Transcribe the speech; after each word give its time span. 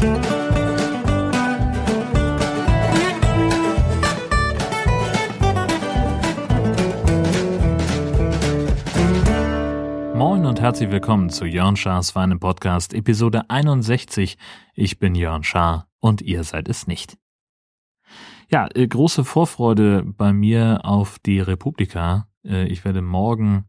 Moin 0.00 0.12
und 10.46 10.58
herzlich 10.58 10.90
willkommen 10.90 11.28
zu 11.28 11.44
Jörn 11.44 11.76
Schars 11.76 12.12
Feinem 12.12 12.40
Podcast, 12.40 12.94
Episode 12.94 13.50
61. 13.50 14.38
Ich 14.74 14.98
bin 14.98 15.14
Jörn 15.14 15.42
Schaar 15.42 15.86
und 15.98 16.22
ihr 16.22 16.44
seid 16.44 16.70
es 16.70 16.86
nicht. 16.86 17.18
Ja, 18.48 18.68
äh, 18.74 18.88
große 18.88 19.22
Vorfreude 19.26 20.02
bei 20.06 20.32
mir 20.32 20.80
auf 20.84 21.18
die 21.18 21.40
Republika. 21.40 22.26
Äh, 22.42 22.68
ich 22.68 22.86
werde 22.86 23.02
morgen 23.02 23.66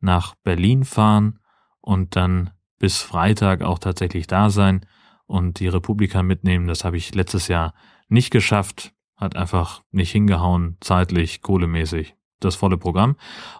nach 0.00 0.34
Berlin 0.44 0.84
fahren 0.84 1.40
und 1.82 2.16
dann 2.16 2.52
bis 2.78 3.02
Freitag 3.02 3.60
auch 3.60 3.78
tatsächlich 3.78 4.26
da 4.26 4.48
sein 4.48 4.86
und 5.26 5.60
die 5.60 5.68
Republika 5.68 6.22
mitnehmen. 6.22 6.66
Das 6.66 6.84
habe 6.84 6.96
ich 6.96 7.14
letztes 7.14 7.48
Jahr 7.48 7.74
nicht 8.08 8.30
geschafft, 8.30 8.92
hat 9.16 9.36
einfach 9.36 9.82
nicht 9.90 10.10
hingehauen, 10.10 10.76
zeitlich, 10.80 11.42
kohlemäßig, 11.42 12.14
das 12.40 12.56
volle 12.56 12.78
Programm. 12.78 13.16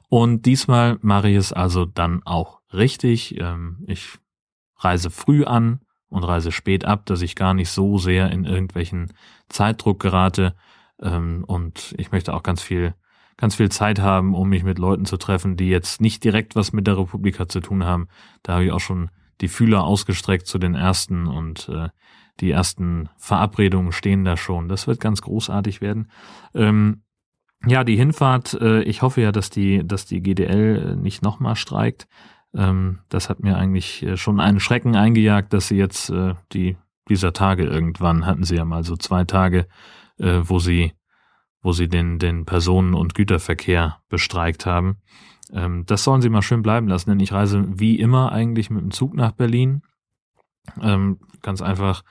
Und 0.08 0.46
diesmal 0.46 0.98
mache 1.00 1.30
ich 1.30 1.36
es 1.36 1.52
also 1.52 1.84
dann 1.84 2.22
auch 2.24 2.60
richtig. 2.72 3.40
Ähm, 3.40 3.84
ich 3.86 4.18
reise 4.76 5.10
früh 5.10 5.44
an 5.44 5.80
und 6.08 6.24
reise 6.24 6.52
spät 6.52 6.84
ab, 6.84 7.06
dass 7.06 7.22
ich 7.22 7.36
gar 7.36 7.54
nicht 7.54 7.70
so 7.70 7.98
sehr 7.98 8.30
in 8.30 8.44
irgendwelchen 8.44 9.12
Zeitdruck 9.48 10.00
gerate. 10.00 10.54
Ähm, 11.00 11.44
und 11.46 11.94
ich 11.98 12.12
möchte 12.12 12.34
auch 12.34 12.42
ganz 12.42 12.62
viel, 12.62 12.94
ganz 13.36 13.54
viel 13.56 13.70
Zeit 13.70 14.00
haben, 14.00 14.34
um 14.34 14.48
mich 14.48 14.62
mit 14.62 14.78
Leuten 14.78 15.06
zu 15.06 15.16
treffen, 15.16 15.56
die 15.56 15.68
jetzt 15.68 16.00
nicht 16.00 16.22
direkt 16.22 16.54
was 16.54 16.72
mit 16.72 16.86
der 16.86 16.98
Republika 16.98 17.48
zu 17.48 17.60
tun 17.60 17.84
haben. 17.84 18.08
Da 18.42 18.54
habe 18.54 18.64
ich 18.66 18.72
auch 18.72 18.80
schon 18.80 19.10
die 19.40 19.48
Fühler 19.48 19.84
ausgestreckt 19.84 20.46
zu 20.46 20.58
den 20.58 20.74
ersten 20.74 21.26
und 21.26 21.68
äh, 21.68 21.88
die 22.40 22.50
ersten 22.50 23.08
Verabredungen 23.16 23.92
stehen 23.92 24.24
da 24.24 24.36
schon. 24.36 24.68
Das 24.68 24.86
wird 24.86 25.00
ganz 25.00 25.22
großartig 25.22 25.80
werden. 25.80 26.10
Ähm, 26.54 27.02
ja, 27.66 27.84
die 27.84 27.96
Hinfahrt, 27.96 28.54
äh, 28.54 28.82
ich 28.82 29.02
hoffe 29.02 29.20
ja, 29.20 29.32
dass 29.32 29.50
die, 29.50 29.86
dass 29.86 30.06
die 30.06 30.20
GDL 30.20 30.92
äh, 30.92 30.96
nicht 30.96 31.22
nochmal 31.22 31.56
streikt. 31.56 32.06
Ähm, 32.54 33.00
das 33.08 33.30
hat 33.30 33.40
mir 33.40 33.56
eigentlich 33.56 34.02
äh, 34.02 34.16
schon 34.16 34.40
einen 34.40 34.60
Schrecken 34.60 34.96
eingejagt, 34.96 35.52
dass 35.52 35.68
sie 35.68 35.76
jetzt 35.76 36.10
äh, 36.10 36.34
die 36.52 36.76
dieser 37.08 37.34
Tage 37.34 37.64
irgendwann 37.64 38.24
hatten 38.24 38.44
sie 38.44 38.56
ja 38.56 38.64
mal 38.64 38.82
so 38.82 38.96
zwei 38.96 39.24
Tage, 39.24 39.66
äh, 40.18 40.40
wo 40.42 40.58
sie 40.58 40.92
wo 41.62 41.72
sie 41.72 41.88
den 41.88 42.18
den 42.18 42.44
Personen- 42.44 42.94
und 42.94 43.14
Güterverkehr 43.14 44.00
bestreikt 44.08 44.66
haben. 44.66 44.98
Ähm, 45.54 45.86
das 45.86 46.04
sollen 46.04 46.20
sie 46.20 46.28
mal 46.28 46.42
schön 46.42 46.62
bleiben 46.62 46.88
lassen, 46.88 47.10
denn 47.10 47.20
ich 47.20 47.32
reise 47.32 47.64
wie 47.68 47.98
immer 47.98 48.32
eigentlich 48.32 48.70
mit 48.70 48.82
dem 48.82 48.90
Zug 48.90 49.14
nach 49.14 49.32
Berlin. 49.32 49.82
Ähm, 50.82 51.18
ganz 51.42 51.62
einfach 51.62 52.02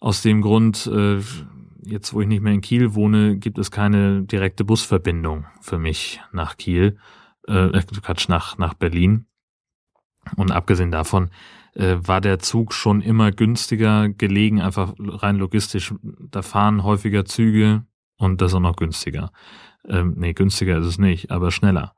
aus 0.00 0.22
dem 0.22 0.42
Grund, 0.42 0.86
äh, 0.86 1.20
jetzt 1.82 2.12
wo 2.12 2.20
ich 2.20 2.26
nicht 2.26 2.42
mehr 2.42 2.52
in 2.52 2.60
Kiel 2.60 2.94
wohne, 2.94 3.36
gibt 3.36 3.58
es 3.58 3.70
keine 3.70 4.22
direkte 4.22 4.64
Busverbindung 4.64 5.46
für 5.60 5.78
mich 5.78 6.20
nach 6.32 6.56
Kiel, 6.56 6.98
äh, 7.46 7.68
äh, 7.68 7.82
Quatsch, 8.02 8.28
nach, 8.28 8.58
nach 8.58 8.74
Berlin. 8.74 9.26
Und 10.36 10.50
abgesehen 10.50 10.90
davon 10.90 11.30
äh, 11.74 11.96
war 12.00 12.20
der 12.20 12.38
Zug 12.38 12.72
schon 12.72 13.02
immer 13.02 13.30
günstiger 13.30 14.08
gelegen, 14.08 14.60
einfach 14.60 14.94
rein 14.98 15.36
logistisch. 15.36 15.94
Da 16.02 16.42
fahren 16.42 16.82
häufiger 16.82 17.24
Züge 17.24 17.84
und 18.16 18.40
das 18.40 18.54
auch 18.54 18.60
noch 18.60 18.76
günstiger. 18.76 19.30
Ähm, 19.86 20.14
nee, 20.16 20.32
günstiger 20.32 20.78
ist 20.78 20.86
es 20.86 20.98
nicht, 20.98 21.30
aber 21.30 21.50
schneller. 21.50 21.94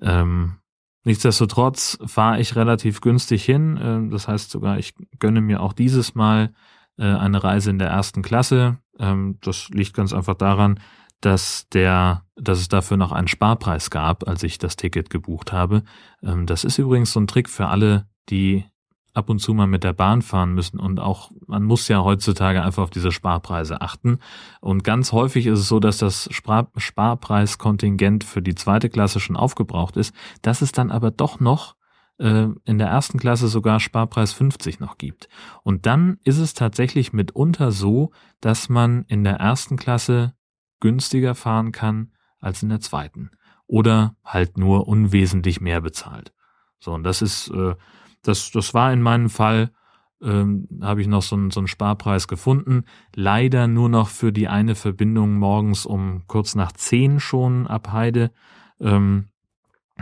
Ähm, 0.00 0.56
nichtsdestotrotz 1.04 1.98
fahre 2.04 2.40
ich 2.40 2.56
relativ 2.56 3.00
günstig 3.00 3.44
hin. 3.44 3.76
Äh, 3.76 4.10
das 4.10 4.28
heißt 4.28 4.50
sogar, 4.50 4.78
ich 4.78 4.94
gönne 5.18 5.40
mir 5.40 5.60
auch 5.60 5.72
dieses 5.72 6.14
Mal 6.14 6.52
äh, 6.98 7.04
eine 7.04 7.42
Reise 7.42 7.70
in 7.70 7.78
der 7.78 7.88
ersten 7.88 8.22
Klasse. 8.22 8.78
Ähm, 8.98 9.38
das 9.40 9.68
liegt 9.70 9.94
ganz 9.94 10.12
einfach 10.12 10.34
daran, 10.34 10.80
dass 11.20 11.68
der, 11.70 12.24
dass 12.36 12.58
es 12.58 12.68
dafür 12.68 12.96
noch 12.96 13.12
einen 13.12 13.28
Sparpreis 13.28 13.90
gab, 13.90 14.28
als 14.28 14.42
ich 14.42 14.58
das 14.58 14.76
Ticket 14.76 15.10
gebucht 15.10 15.52
habe. 15.52 15.82
Ähm, 16.22 16.46
das 16.46 16.64
ist 16.64 16.78
übrigens 16.78 17.12
so 17.12 17.20
ein 17.20 17.26
Trick 17.26 17.48
für 17.48 17.68
alle, 17.68 18.06
die 18.28 18.64
ab 19.14 19.30
und 19.30 19.38
zu 19.38 19.54
mal 19.54 19.66
mit 19.66 19.84
der 19.84 19.92
Bahn 19.92 20.22
fahren 20.22 20.54
müssen 20.54 20.78
und 20.78 21.00
auch, 21.00 21.30
man 21.46 21.62
muss 21.62 21.88
ja 21.88 22.02
heutzutage 22.02 22.62
einfach 22.62 22.82
auf 22.82 22.90
diese 22.90 23.12
Sparpreise 23.12 23.80
achten. 23.80 24.18
Und 24.60 24.82
ganz 24.82 25.12
häufig 25.12 25.46
ist 25.46 25.60
es 25.60 25.68
so, 25.68 25.80
dass 25.80 25.98
das 25.98 26.28
Spar 26.32 26.68
Sparpreiskontingent 26.76 28.24
für 28.24 28.42
die 28.42 28.56
zweite 28.56 28.90
Klasse 28.90 29.20
schon 29.20 29.36
aufgebraucht 29.36 29.96
ist, 29.96 30.14
dass 30.42 30.62
es 30.62 30.72
dann 30.72 30.90
aber 30.90 31.12
doch 31.12 31.38
noch 31.38 31.76
äh, 32.18 32.48
in 32.64 32.78
der 32.78 32.88
ersten 32.88 33.18
Klasse 33.18 33.46
sogar 33.46 33.78
Sparpreis 33.78 34.32
50 34.32 34.80
noch 34.80 34.98
gibt. 34.98 35.28
Und 35.62 35.86
dann 35.86 36.18
ist 36.24 36.38
es 36.38 36.54
tatsächlich 36.54 37.12
mitunter 37.12 37.70
so, 37.70 38.10
dass 38.40 38.68
man 38.68 39.04
in 39.06 39.22
der 39.22 39.36
ersten 39.36 39.76
Klasse 39.76 40.34
günstiger 40.80 41.36
fahren 41.36 41.70
kann 41.70 42.12
als 42.40 42.62
in 42.62 42.68
der 42.68 42.80
zweiten. 42.80 43.30
Oder 43.66 44.16
halt 44.24 44.58
nur 44.58 44.88
unwesentlich 44.88 45.60
mehr 45.60 45.80
bezahlt. 45.80 46.32
So, 46.80 46.92
und 46.92 47.04
das 47.04 47.22
ist, 47.22 47.48
äh, 47.48 47.74
das, 48.24 48.50
das 48.50 48.74
war 48.74 48.92
in 48.92 49.02
meinem 49.02 49.30
Fall, 49.30 49.70
ähm, 50.22 50.68
habe 50.82 51.00
ich 51.00 51.06
noch 51.06 51.22
so, 51.22 51.36
einen 51.36 51.50
so 51.50 51.60
einen 51.60 51.68
Sparpreis 51.68 52.28
gefunden. 52.28 52.84
Leider 53.14 53.68
nur 53.68 53.88
noch 53.88 54.08
für 54.08 54.32
die 54.32 54.48
eine 54.48 54.74
Verbindung 54.74 55.34
morgens 55.34 55.86
um 55.86 56.22
kurz 56.26 56.54
nach 56.54 56.72
zehn 56.72 57.20
schon 57.20 57.66
ab 57.66 57.92
Heide. 57.92 58.30
Ähm, 58.80 59.28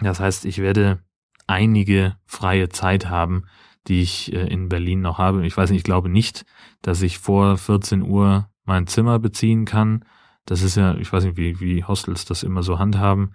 das 0.00 0.20
heißt, 0.20 0.44
ich 0.46 0.58
werde 0.58 1.00
einige 1.46 2.16
freie 2.24 2.68
Zeit 2.68 3.10
haben, 3.10 3.44
die 3.88 4.00
ich 4.00 4.32
äh, 4.32 4.46
in 4.46 4.68
Berlin 4.68 5.00
noch 5.00 5.18
habe. 5.18 5.44
Ich 5.44 5.56
weiß 5.56 5.70
nicht, 5.70 5.78
ich 5.78 5.84
glaube 5.84 6.08
nicht, 6.08 6.44
dass 6.82 7.02
ich 7.02 7.18
vor 7.18 7.58
14 7.58 8.02
Uhr 8.02 8.48
mein 8.64 8.86
Zimmer 8.86 9.18
beziehen 9.18 9.64
kann. 9.64 10.04
Das 10.46 10.62
ist 10.62 10.76
ja, 10.76 10.94
ich 10.96 11.12
weiß 11.12 11.24
nicht, 11.24 11.36
wie, 11.36 11.60
wie 11.60 11.84
Hostels 11.84 12.24
das 12.24 12.42
immer 12.42 12.62
so 12.62 12.78
handhaben. 12.78 13.34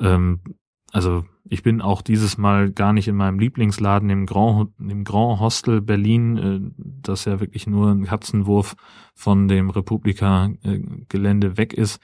Ähm, 0.00 0.40
also 0.92 1.24
ich 1.50 1.62
bin 1.62 1.80
auch 1.80 2.02
dieses 2.02 2.38
Mal 2.38 2.70
gar 2.70 2.92
nicht 2.92 3.08
in 3.08 3.16
meinem 3.16 3.38
Lieblingsladen 3.38 4.10
im 4.10 4.26
Grand, 4.26 4.70
im 4.78 5.04
Grand 5.04 5.40
Hostel 5.40 5.80
Berlin, 5.80 6.36
äh, 6.36 6.60
das 6.76 7.24
ja 7.24 7.40
wirklich 7.40 7.66
nur 7.66 7.90
ein 7.90 8.04
Katzenwurf 8.04 8.76
von 9.14 9.48
dem 9.48 9.70
Republika-Gelände 9.70 11.56
weg 11.56 11.72
ist. 11.72 12.00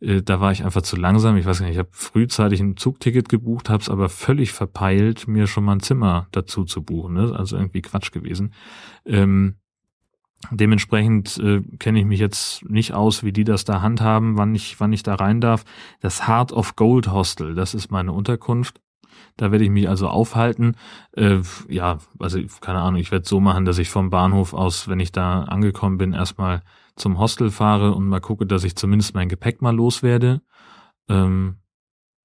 Äh, 0.00 0.22
da 0.22 0.40
war 0.40 0.52
ich 0.52 0.64
einfach 0.64 0.82
zu 0.82 0.96
langsam. 0.96 1.36
Ich 1.36 1.46
weiß 1.46 1.58
gar 1.58 1.66
nicht, 1.66 1.74
ich 1.74 1.78
habe 1.78 1.90
frühzeitig 1.92 2.60
ein 2.60 2.76
Zugticket 2.76 3.28
gebucht, 3.28 3.70
habe 3.70 3.82
es 3.82 3.90
aber 3.90 4.08
völlig 4.08 4.52
verpeilt, 4.52 5.28
mir 5.28 5.46
schon 5.46 5.64
mal 5.64 5.72
ein 5.72 5.80
Zimmer 5.80 6.28
dazu 6.32 6.64
zu 6.64 6.82
buchen. 6.82 7.14
Ne? 7.14 7.34
Also 7.34 7.56
irgendwie 7.56 7.82
Quatsch 7.82 8.12
gewesen. 8.12 8.52
Ähm, 9.04 9.56
Dementsprechend 10.50 11.38
äh, 11.38 11.62
kenne 11.78 11.98
ich 11.98 12.04
mich 12.04 12.20
jetzt 12.20 12.68
nicht 12.68 12.92
aus, 12.92 13.24
wie 13.24 13.32
die 13.32 13.44
das 13.44 13.64
da 13.64 13.80
handhaben, 13.80 14.36
wann 14.36 14.54
ich, 14.54 14.78
wann 14.78 14.92
ich 14.92 15.02
da 15.02 15.14
rein 15.14 15.40
darf. 15.40 15.64
Das 16.00 16.28
Heart 16.28 16.52
of 16.52 16.76
Gold 16.76 17.10
Hostel, 17.10 17.54
das 17.54 17.74
ist 17.74 17.90
meine 17.90 18.12
Unterkunft. 18.12 18.80
Da 19.36 19.50
werde 19.50 19.64
ich 19.64 19.70
mich 19.70 19.88
also 19.88 20.08
aufhalten. 20.08 20.76
Äh, 21.12 21.40
ja, 21.68 21.98
also 22.18 22.38
keine 22.60 22.80
Ahnung, 22.80 23.00
ich 23.00 23.10
werde 23.10 23.26
so 23.26 23.40
machen, 23.40 23.64
dass 23.64 23.78
ich 23.78 23.88
vom 23.88 24.10
Bahnhof 24.10 24.54
aus, 24.54 24.88
wenn 24.88 25.00
ich 25.00 25.10
da 25.10 25.42
angekommen 25.42 25.98
bin, 25.98 26.12
erstmal 26.12 26.62
zum 26.96 27.18
Hostel 27.18 27.50
fahre 27.50 27.94
und 27.94 28.06
mal 28.06 28.20
gucke, 28.20 28.46
dass 28.46 28.64
ich 28.64 28.76
zumindest 28.76 29.14
mein 29.14 29.28
Gepäck 29.28 29.62
mal 29.62 29.74
loswerde. 29.74 30.42
Ähm, 31.08 31.56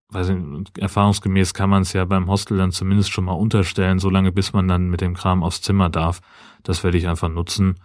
weiß 0.09 0.29
nicht, 0.29 0.77
erfahrungsgemäß 0.77 1.53
kann 1.53 1.69
man 1.69 1.83
es 1.83 1.93
ja 1.93 2.05
beim 2.05 2.29
Hostel 2.29 2.57
dann 2.57 2.71
zumindest 2.71 3.11
schon 3.11 3.25
mal 3.25 3.33
unterstellen, 3.33 3.99
solange 3.99 4.31
bis 4.31 4.53
man 4.53 4.67
dann 4.67 4.89
mit 4.89 5.01
dem 5.01 5.15
Kram 5.15 5.43
aufs 5.43 5.61
Zimmer 5.61 5.89
darf. 5.89 6.21
Das 6.63 6.83
werde 6.83 6.97
ich 6.97 7.07
einfach 7.07 7.29
nutzen 7.29 7.77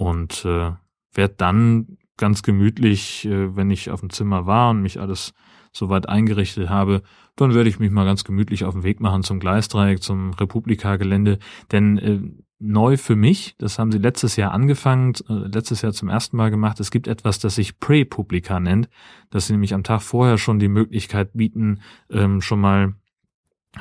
und 0.00 0.46
äh, 0.46 0.72
werde 1.12 1.34
dann 1.36 1.98
ganz 2.16 2.42
gemütlich, 2.42 3.26
äh, 3.26 3.54
wenn 3.54 3.70
ich 3.70 3.90
auf 3.90 4.00
dem 4.00 4.08
Zimmer 4.08 4.46
war 4.46 4.70
und 4.70 4.80
mich 4.80 4.98
alles 4.98 5.34
soweit 5.74 6.08
eingerichtet 6.08 6.70
habe, 6.70 7.02
dann 7.36 7.52
werde 7.52 7.68
ich 7.68 7.78
mich 7.78 7.90
mal 7.90 8.06
ganz 8.06 8.24
gemütlich 8.24 8.64
auf 8.64 8.72
den 8.72 8.82
Weg 8.82 9.00
machen 9.00 9.22
zum 9.22 9.40
Gleisdreieck, 9.40 10.02
zum 10.02 10.32
Republika-Gelände. 10.32 11.38
Denn 11.70 11.98
äh, 11.98 12.18
neu 12.58 12.96
für 12.96 13.14
mich, 13.14 13.56
das 13.58 13.78
haben 13.78 13.92
sie 13.92 13.98
letztes 13.98 14.36
Jahr 14.36 14.52
angefangen, 14.52 15.12
äh, 15.28 15.34
letztes 15.34 15.82
Jahr 15.82 15.92
zum 15.92 16.08
ersten 16.08 16.38
Mal 16.38 16.50
gemacht, 16.50 16.80
es 16.80 16.90
gibt 16.90 17.06
etwas, 17.06 17.38
das 17.38 17.56
sich 17.56 17.78
Pre-Publika 17.78 18.58
nennt, 18.58 18.88
dass 19.28 19.48
sie 19.48 19.52
nämlich 19.52 19.74
am 19.74 19.84
Tag 19.84 20.00
vorher 20.00 20.38
schon 20.38 20.58
die 20.58 20.68
Möglichkeit 20.68 21.32
bieten, 21.34 21.80
ähm, 22.08 22.40
schon 22.40 22.60
mal 22.62 22.94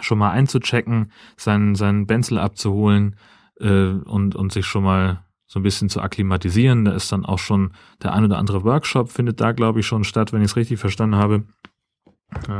schon 0.02 0.20
mal 0.20 0.32
einzuchecken, 0.32 1.14
seinen, 1.38 1.76
seinen 1.76 2.08
Benzel 2.08 2.40
abzuholen 2.40 3.16
äh, 3.62 3.88
und, 3.88 4.36
und 4.36 4.52
sich 4.52 4.66
schon 4.66 4.84
mal 4.84 5.24
so 5.50 5.60
ein 5.60 5.64
bisschen 5.64 5.90
zu 5.90 6.00
akklimatisieren. 6.00 6.86
Da 6.86 6.94
ist 6.94 7.12
dann 7.12 7.26
auch 7.26 7.40
schon 7.40 7.74
der 8.04 8.14
ein 8.14 8.24
oder 8.24 8.38
andere 8.38 8.64
Workshop, 8.64 9.10
findet 9.10 9.42
da, 9.42 9.52
glaube 9.52 9.80
ich, 9.80 9.88
schon 9.88 10.04
statt, 10.04 10.32
wenn 10.32 10.42
ich 10.42 10.52
es 10.52 10.56
richtig 10.56 10.80
verstanden 10.80 11.16
habe. 11.16 11.44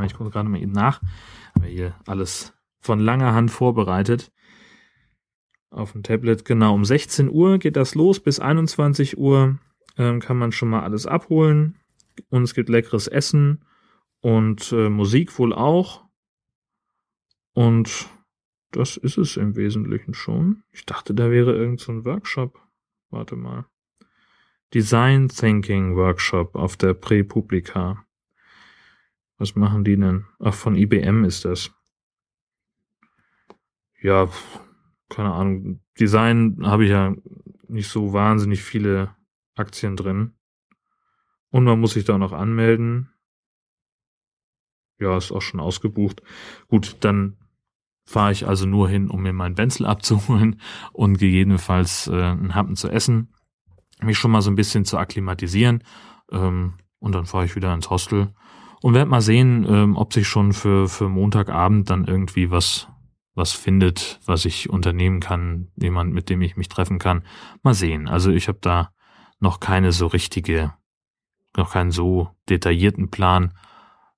Ich 0.04 0.14
gucke 0.14 0.30
gerade 0.30 0.48
mal 0.48 0.60
eben 0.60 0.72
nach. 0.72 1.00
Aber 1.54 1.66
hier 1.66 1.94
alles 2.06 2.52
von 2.80 2.98
langer 2.98 3.32
Hand 3.32 3.52
vorbereitet. 3.52 4.32
Auf 5.70 5.92
dem 5.92 6.02
Tablet, 6.02 6.44
genau. 6.44 6.74
Um 6.74 6.84
16 6.84 7.30
Uhr 7.30 7.58
geht 7.58 7.76
das 7.76 7.94
los. 7.94 8.18
Bis 8.18 8.40
21 8.40 9.16
Uhr 9.16 9.58
ähm, 9.96 10.18
kann 10.18 10.36
man 10.36 10.50
schon 10.50 10.68
mal 10.68 10.82
alles 10.82 11.06
abholen. 11.06 11.76
Und 12.28 12.42
es 12.42 12.54
gibt 12.54 12.68
leckeres 12.68 13.06
Essen 13.06 13.64
und 14.20 14.72
äh, 14.72 14.88
Musik 14.88 15.38
wohl 15.38 15.52
auch. 15.52 16.04
Und 17.52 18.08
das 18.72 18.96
ist 18.96 19.16
es 19.16 19.36
im 19.36 19.54
Wesentlichen 19.54 20.12
schon. 20.12 20.64
Ich 20.72 20.86
dachte, 20.86 21.14
da 21.14 21.30
wäre 21.30 21.54
irgend 21.54 21.78
so 21.78 21.92
ein 21.92 22.04
Workshop. 22.04 22.60
Warte 23.10 23.36
mal. 23.36 23.66
Design 24.72 25.28
Thinking 25.28 25.96
Workshop 25.96 26.54
auf 26.54 26.76
der 26.76 26.94
Prepublica. 26.94 28.04
Was 29.36 29.56
machen 29.56 29.84
die 29.84 29.96
denn? 29.96 30.26
Ach, 30.38 30.54
von 30.54 30.76
IBM 30.76 31.24
ist 31.24 31.44
das. 31.44 31.72
Ja, 34.00 34.30
keine 35.08 35.32
Ahnung. 35.32 35.80
Design 35.98 36.58
habe 36.62 36.84
ich 36.84 36.90
ja 36.90 37.14
nicht 37.68 37.88
so 37.88 38.12
wahnsinnig 38.12 38.62
viele 38.62 39.14
Aktien 39.54 39.96
drin. 39.96 40.34
Und 41.50 41.64
man 41.64 41.80
muss 41.80 41.94
sich 41.94 42.04
da 42.04 42.16
noch 42.16 42.32
anmelden. 42.32 43.12
Ja, 44.98 45.16
ist 45.16 45.32
auch 45.32 45.42
schon 45.42 45.60
ausgebucht. 45.60 46.22
Gut, 46.68 46.98
dann 47.00 47.36
fahre 48.10 48.32
ich 48.32 48.46
also 48.46 48.66
nur 48.66 48.88
hin, 48.88 49.08
um 49.08 49.22
mir 49.22 49.32
meinen 49.32 49.54
Benzel 49.54 49.86
abzuholen 49.86 50.60
und 50.92 51.18
gegebenenfalls 51.18 52.08
äh, 52.08 52.14
einen 52.14 52.56
Happen 52.56 52.74
zu 52.74 52.88
essen, 52.88 53.32
mich 54.02 54.18
schon 54.18 54.32
mal 54.32 54.42
so 54.42 54.50
ein 54.50 54.56
bisschen 54.56 54.84
zu 54.84 54.98
akklimatisieren 54.98 55.84
ähm, 56.32 56.74
und 56.98 57.14
dann 57.14 57.26
fahre 57.26 57.44
ich 57.44 57.54
wieder 57.54 57.72
ins 57.72 57.88
Hostel 57.88 58.34
und 58.82 58.94
werde 58.94 59.10
mal 59.10 59.20
sehen, 59.20 59.64
ähm, 59.68 59.96
ob 59.96 60.12
sich 60.12 60.26
schon 60.26 60.52
für, 60.52 60.88
für 60.88 61.08
Montagabend 61.08 61.88
dann 61.88 62.04
irgendwie 62.04 62.50
was, 62.50 62.88
was 63.34 63.52
findet, 63.52 64.18
was 64.26 64.44
ich 64.44 64.68
unternehmen 64.68 65.20
kann, 65.20 65.68
jemand, 65.76 66.12
mit 66.12 66.30
dem 66.30 66.42
ich 66.42 66.56
mich 66.56 66.68
treffen 66.68 66.98
kann. 66.98 67.22
Mal 67.62 67.74
sehen. 67.74 68.08
Also 68.08 68.32
ich 68.32 68.48
habe 68.48 68.58
da 68.60 68.90
noch 69.38 69.60
keine 69.60 69.92
so 69.92 70.08
richtige, 70.08 70.74
noch 71.56 71.72
keinen 71.72 71.92
so 71.92 72.30
detaillierten 72.48 73.10
Plan. 73.10 73.54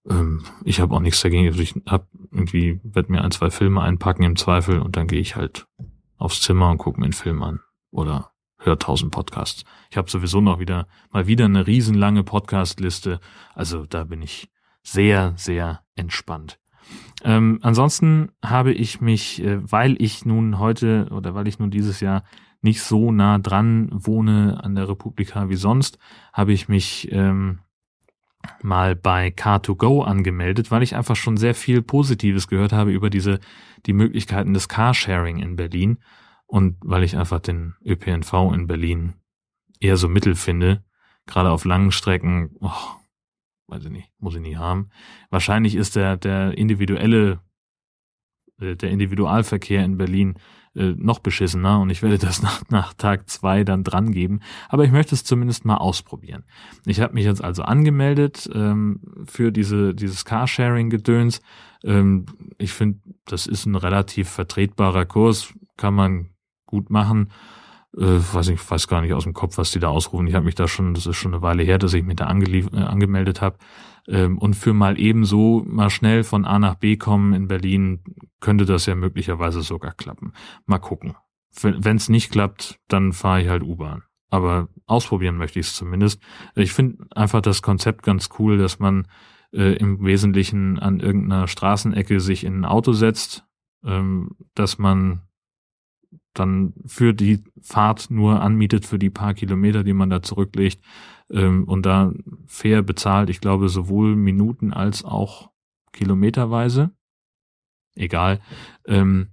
Ähm, 0.09 0.45
ich 0.65 0.81
habe 0.81 0.95
auch 0.95 1.01
nichts 1.01 1.21
dagegen. 1.21 1.49
Also 1.49 1.61
ich 1.61 1.75
hab 1.87 2.07
irgendwie, 2.33 2.81
werde 2.83 3.13
mir 3.13 3.23
ein, 3.23 3.31
zwei 3.31 3.51
Filme 3.51 3.83
einpacken 3.83 4.23
im 4.23 4.37
Zweifel 4.37 4.81
und 4.81 4.97
dann 4.97 5.07
gehe 5.07 5.21
ich 5.21 5.37
halt 5.37 5.67
aufs 6.17 6.41
Zimmer 6.41 6.71
und 6.71 6.79
gucke 6.79 6.99
mir 6.99 7.07
einen 7.07 7.13
Film 7.13 7.43
an. 7.43 7.61
Oder 7.91 8.31
höre 8.59 8.79
tausend 8.79 9.13
Podcasts. 9.13 9.65
Ich 9.91 9.97
habe 9.97 10.11
sowieso 10.11 10.41
noch 10.41 10.59
wieder 10.59 10.87
mal 11.11 11.27
wieder 11.27 11.45
eine 11.45 11.67
riesenlange 11.67 12.25
Podcast-Liste. 12.25 13.21
Also 13.55 13.87
da 13.87 14.05
bin 14.05 14.23
ich 14.23 14.51
sehr, 14.83 15.35
sehr 15.37 15.83
entspannt. 15.95 16.59
Ähm, 17.25 17.59
ansonsten 17.63 18.31
habe 18.45 18.73
ich 18.73 19.01
mich, 19.01 19.43
äh, 19.43 19.59
weil 19.71 20.01
ich 20.01 20.25
nun 20.25 20.59
heute 20.59 21.09
oder 21.11 21.35
weil 21.35 21.49
ich 21.49 21.59
nun 21.59 21.71
dieses 21.71 22.01
Jahr 22.01 22.25
nicht 22.61 22.83
so 22.83 23.13
nah 23.13 23.39
dran 23.39 23.89
wohne 23.93 24.63
an 24.63 24.75
der 24.75 24.89
Republika 24.89 25.49
wie 25.49 25.57
sonst, 25.57 25.99
habe 26.33 26.53
ich 26.53 26.69
mich 26.69 27.11
ähm, 27.13 27.59
mal 28.63 28.97
bei 28.97 29.29
Car2Go 29.29 30.05
angemeldet, 30.05 30.71
weil 30.71 30.83
ich 30.83 30.95
einfach 30.95 31.17
schon 31.17 31.37
sehr 31.37 31.55
viel 31.55 31.83
Positives 31.83 32.49
gehört 32.49 32.73
habe 32.73 32.93
über 32.93 33.11
diese, 33.11 33.41
die 33.87 33.93
Möglichkeiten 33.93 34.55
des 34.55 34.69
Carsharing 34.69 35.39
in 35.39 35.57
Berlin 35.57 35.99
und 36.47 36.77
weil 36.81 37.03
ich 37.03 37.17
einfach 37.17 37.41
den 37.41 37.75
ÖPNV 37.85 38.53
in 38.53 38.67
Berlin 38.67 39.15
eher 39.81 39.97
so 39.97 40.09
mittel 40.09 40.35
finde, 40.35 40.85
gerade 41.27 41.51
auf 41.51 41.65
langen 41.65 41.93
Strecken, 41.93 42.57
oh, 42.61 42.71
weiß 43.69 43.85
ich 43.85 43.91
nicht, 43.91 44.11
muss 44.19 44.35
ich 44.35 44.41
nie 44.41 44.57
haben. 44.57 44.91
Wahrscheinlich 45.31 45.75
ist 45.75 45.97
der, 45.97 46.17
der 46.17 46.57
individuelle, 46.57 47.41
äh, 48.61 48.77
der 48.77 48.91
Individualverkehr 48.91 49.85
in 49.85 49.97
Berlin 49.97 50.35
äh, 50.75 50.95
noch 50.97 51.19
beschissener 51.19 51.81
und 51.81 51.91
ich 51.91 52.03
werde 52.03 52.19
das 52.19 52.43
nach, 52.43 52.63
nach 52.71 52.95
Tag 52.95 53.29
zwei 53.29 53.65
dann 53.65 53.85
dran 53.85 54.13
geben. 54.13 54.41
Aber 54.69 54.85
ich 54.85 54.93
möchte 54.93 55.15
es 55.15 55.25
zumindest 55.25 55.65
mal 55.65 55.77
ausprobieren. 55.77 56.45
Ich 56.87 57.01
habe 57.01 57.15
mich 57.15 57.25
jetzt 57.25 57.45
also 57.45 57.63
angemeldet 57.63 58.49
ähm, 58.55 59.01
für 59.27 59.53
diese, 59.53 59.95
dieses 59.95 60.25
Carsharing-Gedöns. 60.25 61.41
Ähm, 61.85 62.27
ich 62.59 62.73
finde, 62.73 63.01
das 63.27 63.47
ist 63.47 63.67
ein 63.67 63.75
relativ 63.75 64.29
vertretbarer 64.29 65.05
Kurs, 65.05 65.53
kann 65.77 65.95
man 65.95 66.31
gut 66.67 66.91
machen. 66.91 67.31
Äh, 67.95 68.21
weiß 68.33 68.49
ich 68.49 68.71
weiß 68.71 68.89
gar 68.89 69.03
nicht 69.03 69.13
aus 69.13 69.25
dem 69.25 69.35
Kopf, 69.35 69.59
was 69.59 69.71
die 69.71 69.79
da 69.79 69.89
ausrufen. 69.89 70.27
Ich 70.27 70.35
habe 70.35 70.47
mich 70.47 70.55
da 70.55 70.67
schon, 70.67 70.95
das 70.95 71.05
ist 71.05 71.17
schon 71.17 71.35
eine 71.35 71.43
Weile 71.43 71.63
her, 71.63 71.77
dass 71.77 71.93
ich 71.93 72.03
mich 72.03 72.17
da 72.17 72.25
äh, 72.25 72.77
angemeldet 72.79 73.43
habe. 73.43 73.59
Ähm, 74.09 74.39
und 74.39 74.55
für 74.55 74.75
mal 74.75 74.99
ebenso 74.99 75.65
mal 75.67 75.91
schnell 75.91 76.25
von 76.25 76.45
A 76.45 76.59
nach 76.59 76.75
B 76.75 76.97
kommen 76.97 77.33
in 77.33 77.49
Berlin, 77.49 78.01
könnte 78.41 78.65
das 78.65 78.87
ja 78.87 78.95
möglicherweise 78.95 79.63
sogar 79.63 79.93
klappen. 79.93 80.33
Mal 80.67 80.79
gucken. 80.79 81.15
Wenn 81.61 81.97
es 81.97 82.09
nicht 82.09 82.33
klappt, 82.33 82.81
dann 82.89 83.13
fahre 83.13 83.43
ich 83.43 83.49
halt 83.49 83.63
U-Bahn. 83.63 84.03
Aber 84.31 84.69
ausprobieren 84.87 85.37
möchte 85.37 85.61
ich 85.61 85.67
es 85.67 85.75
zumindest. 85.75 86.23
Ich 86.55 86.73
finde 86.73 87.05
einfach 87.15 87.43
das 87.43 87.61
Konzept 87.61 88.03
ganz 88.03 88.31
cool, 88.39 88.57
dass 88.57 88.79
man 88.79 89.07
äh, 89.53 89.77
im 89.77 90.03
Wesentlichen 90.03 90.79
an 90.79 91.01
irgendeiner 91.01 91.47
Straßenecke 91.47 92.21
sich 92.21 92.45
in 92.45 92.61
ein 92.61 92.65
Auto 92.65 92.93
setzt, 92.93 93.45
ähm, 93.85 94.31
dass 94.55 94.79
man 94.79 95.21
dann 96.33 96.73
für 96.87 97.13
die 97.13 97.45
Fahrt 97.61 98.11
nur 98.11 98.41
anmietet 98.41 98.87
für 98.87 98.99
die 98.99 99.11
paar 99.11 99.35
Kilometer, 99.35 99.85
die 99.85 99.93
man 99.93 100.09
da 100.09 100.23
zurücklegt 100.23 100.83
ähm, 101.33 101.65
und 101.65 101.87
da 101.87 102.13
fair 102.47 102.83
bezahlt, 102.83 103.31
ich 103.31 103.41
glaube, 103.41 103.69
sowohl 103.69 104.15
Minuten 104.15 104.73
als 104.73 105.05
auch 105.05 105.51
kilometerweise. 105.93 106.91
Egal. 107.95 108.41
Ähm, 108.87 109.29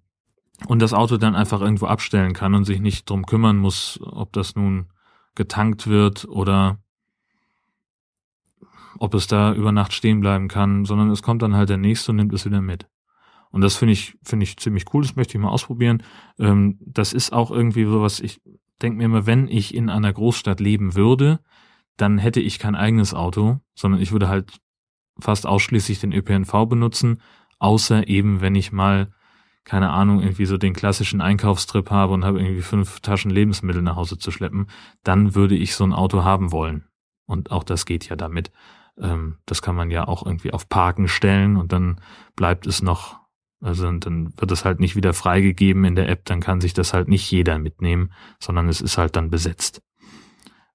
und 0.68 0.81
das 0.81 0.94
Auto 0.94 1.18
dann 1.18 1.36
einfach 1.36 1.62
irgendwo 1.62 1.86
abstellen 1.86 2.34
kann 2.34 2.56
und 2.56 2.66
sich 2.66 2.80
nicht 2.81 3.10
drum 3.10 3.25
kümmern 3.25 3.57
muss, 3.57 4.00
ob 4.01 4.34
das 4.34 4.56
nun 4.56 4.88
getankt 5.36 5.88
wird 5.88 6.28
oder 6.28 6.80
ob 8.98 9.13
es 9.13 9.28
da 9.28 9.54
über 9.54 9.72
Nacht 9.72 9.94
stehen 9.94 10.19
bleiben 10.19 10.50
kann, 10.50 10.84
sondern 10.84 11.10
es 11.12 11.24
kommt 11.24 11.42
dann 11.42 11.56
halt 11.56 11.69
der 11.69 11.78
nächste 11.78 12.12
und 12.12 12.18
nimmt 12.18 12.34
es 12.34 12.46
wieder 12.46 12.62
mit. 12.62 12.88
Und 13.51 13.62
das 13.62 13.78
finde 13.78 13.94
ich, 13.94 14.18
finde 14.24 14.44
ich 14.44 14.57
ziemlich 14.57 14.86
cool, 14.94 15.01
das 15.01 15.16
möchte 15.16 15.38
ich 15.38 15.42
mal 15.42 15.50
ausprobieren. 15.50 16.04
Ähm, 16.38 16.78
das 16.81 17.13
ist 17.13 17.31
auch 17.31 17.51
irgendwie 17.51 17.86
sowas, 17.86 18.19
ich 18.19 18.42
denke 18.81 18.98
mir 18.98 19.06
immer, 19.06 19.25
wenn 19.25 19.48
ich 19.48 19.74
in 19.74 19.90
einer 19.90 20.12
Großstadt 20.12 20.60
leben 20.60 20.96
würde, 20.96 21.40
dann 22.00 22.18
hätte 22.18 22.40
ich 22.40 22.60
kein 22.60 22.75
eigenes 22.75 23.13
Auto, 23.13 23.60
sondern 23.75 24.01
ich 24.01 24.12
würde 24.12 24.30
halt 24.30 24.60
fast 25.19 25.46
ausschließlich 25.46 26.00
den 26.00 26.13
ÖPNV 26.13 26.66
benutzen, 26.68 27.22
außer 27.60 28.07
eben, 28.07 28.42
wenn 28.42 28.56
ich 28.56 28.72
mal, 28.72 29.12
keine 29.66 29.90
Ahnung, 29.90 30.22
irgendwie 30.22 30.46
so 30.46 30.57
den 30.57 30.74
klassischen 30.74 31.22
Einkaufstrip 31.22 31.92
habe 31.92 32.13
und 32.13 32.24
habe 32.24 32.40
irgendwie 32.40 32.62
fünf 32.62 33.01
Taschen 33.01 33.31
Lebensmittel 33.31 33.81
nach 33.81 33.98
Hause 33.98 34.18
zu 34.18 34.31
schleppen, 34.31 34.68
dann 35.04 35.36
würde 35.36 35.56
ich 35.56 35.75
so 35.75 35.84
ein 35.84 35.94
Auto 35.94 36.24
haben 36.24 36.51
wollen. 36.51 36.86
Und 37.25 37.51
auch 37.51 37.63
das 37.63 37.86
geht 37.86 38.07
ja 38.07 38.16
damit. 38.16 38.51
Ähm, 38.98 39.38
das 39.46 39.62
kann 39.62 39.75
man 39.75 39.92
ja 39.92 40.07
auch 40.07 40.25
irgendwie 40.25 40.54
auf 40.54 40.69
Parken 40.69 41.07
stellen 41.07 41.57
und 41.57 41.74
dann 41.74 42.00
bleibt 42.36 42.66
es 42.66 42.81
noch 42.81 43.19
also 43.62 43.92
dann 43.92 44.34
wird 44.40 44.51
es 44.51 44.63
halt 44.63 44.80
nicht 44.80 44.96
wieder 44.96 45.13
freigegeben 45.13 45.84
in 45.84 45.96
der 45.96 46.07
App, 46.07 46.24
dann 46.24 46.40
kann 46.40 46.62
sich 46.62 46.74
das 46.74 46.94
halt 46.94 47.10
nicht 47.10 47.30
jeder 47.30 47.60
mitnehmen, 47.60 48.13
sondern 48.40 48.69
es 48.69 48.80
ist 48.80 48.98
halt 48.98 49.18
dann 49.18 49.30
besetzt. 49.30 49.81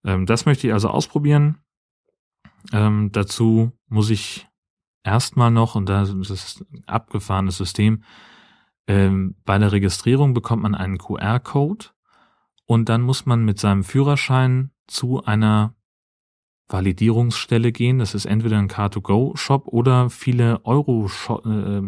Ähm, 0.05 0.27
das 0.27 0.47
möchte 0.47 0.67
ich 0.67 0.73
also 0.73 0.89
ausprobieren. 0.89 1.59
Ähm, 2.73 3.11
dazu 3.13 3.73
muss 3.89 4.11
ich 4.11 4.49
erstmal 5.03 5.51
noch, 5.51 5.75
und 5.75 5.89
das 5.89 6.11
ist 6.11 6.65
ein 6.73 6.83
abgefahrenes 6.87 7.57
System, 7.57 8.03
ähm, 8.87 9.37
bei 9.45 9.59
der 9.59 9.73
Registrierung 9.73 10.35
bekommt 10.35 10.63
man 10.63 10.75
einen 10.75 10.99
QR-Code 10.99 11.87
und 12.67 12.89
dann 12.89 13.03
muss 13.03 13.27
man 13.27 13.45
mit 13.45 13.59
seinem 13.59 13.85
Führerschein 13.85 14.71
zu 14.87 15.25
einer 15.25 15.75
Validierungsstelle 16.69 17.73
gehen. 17.73 17.99
Das 17.99 18.15
ist 18.15 18.25
entweder 18.27 18.59
ein 18.59 18.69
Car2Go-Shop 18.69 19.67
oder 19.69 20.11
viele 20.11 20.65
Euro-Shop, 20.65 21.47
äh, 21.47 21.83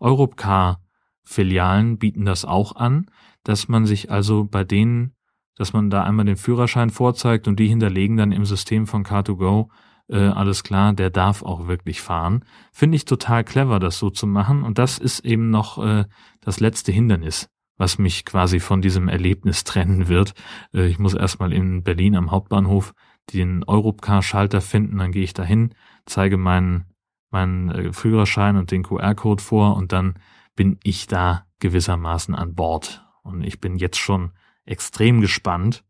Europcar-Filialen 0.00 1.98
bieten 1.98 2.24
das 2.24 2.44
auch 2.44 2.76
an, 2.76 3.10
dass 3.44 3.68
man 3.68 3.86
sich 3.86 4.10
also 4.10 4.44
bei 4.44 4.64
denen, 4.64 5.14
dass 5.56 5.72
man 5.72 5.90
da 5.90 6.04
einmal 6.04 6.24
den 6.24 6.36
Führerschein 6.36 6.90
vorzeigt 6.90 7.48
und 7.48 7.58
die 7.58 7.68
hinterlegen 7.68 8.16
dann 8.16 8.32
im 8.32 8.44
System 8.44 8.86
von 8.86 9.04
Car2Go, 9.04 9.68
äh, 10.08 10.18
alles 10.18 10.62
klar, 10.64 10.92
der 10.92 11.10
darf 11.10 11.42
auch 11.42 11.68
wirklich 11.68 12.00
fahren. 12.00 12.44
Finde 12.72 12.96
ich 12.96 13.04
total 13.04 13.44
clever, 13.44 13.78
das 13.78 13.98
so 13.98 14.10
zu 14.10 14.26
machen. 14.26 14.62
Und 14.62 14.78
das 14.78 14.98
ist 14.98 15.20
eben 15.20 15.50
noch 15.50 15.82
äh, 15.82 16.04
das 16.40 16.60
letzte 16.60 16.92
Hindernis, 16.92 17.48
was 17.76 17.98
mich 17.98 18.24
quasi 18.24 18.60
von 18.60 18.82
diesem 18.82 19.08
Erlebnis 19.08 19.64
trennen 19.64 20.08
wird. 20.08 20.34
Äh, 20.74 20.86
ich 20.86 20.98
muss 20.98 21.14
erstmal 21.14 21.52
in 21.52 21.82
Berlin 21.82 22.16
am 22.16 22.30
Hauptbahnhof 22.30 22.94
den 23.32 23.64
Europcar-Schalter 23.64 24.60
finden, 24.60 24.98
dann 24.98 25.12
gehe 25.12 25.22
ich 25.22 25.32
dahin, 25.32 25.74
zeige 26.06 26.36
meinen 26.36 26.86
meinen 27.32 27.70
äh, 27.70 27.92
Führerschein 27.92 28.56
und 28.56 28.70
den 28.70 28.82
QR-Code 28.82 29.42
vor 29.42 29.76
und 29.76 29.92
dann 29.92 30.14
bin 30.54 30.78
ich 30.84 31.06
da 31.06 31.46
gewissermaßen 31.58 32.34
an 32.34 32.54
Bord. 32.54 33.04
Und 33.22 33.42
ich 33.42 33.60
bin 33.60 33.76
jetzt 33.76 33.98
schon 33.98 34.32
extrem 34.64 35.20
gespannt, 35.20 35.84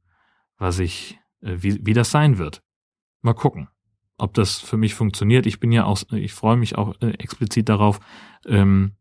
was 0.59 0.79
ich, 0.79 1.19
äh, 1.41 1.57
wie, 1.59 1.85
wie 1.85 1.93
das 1.93 2.11
sein 2.11 2.39
wird. 2.39 2.63
Mal 3.21 3.35
gucken, 3.35 3.69
ob 4.19 4.35
das 4.35 4.59
für 4.59 4.77
mich 4.77 4.95
funktioniert. 4.95 5.47
Ich 5.47 5.61
bin 5.61 5.73
ja 5.73 5.85
auch, 5.85 6.03
ich 6.13 6.33
freue 6.33 6.57
mich 6.57 6.77
auch 6.77 6.95
äh, 7.01 7.11
explizit 7.13 7.69
darauf. 7.69 8.01
Ähm, 8.47 8.93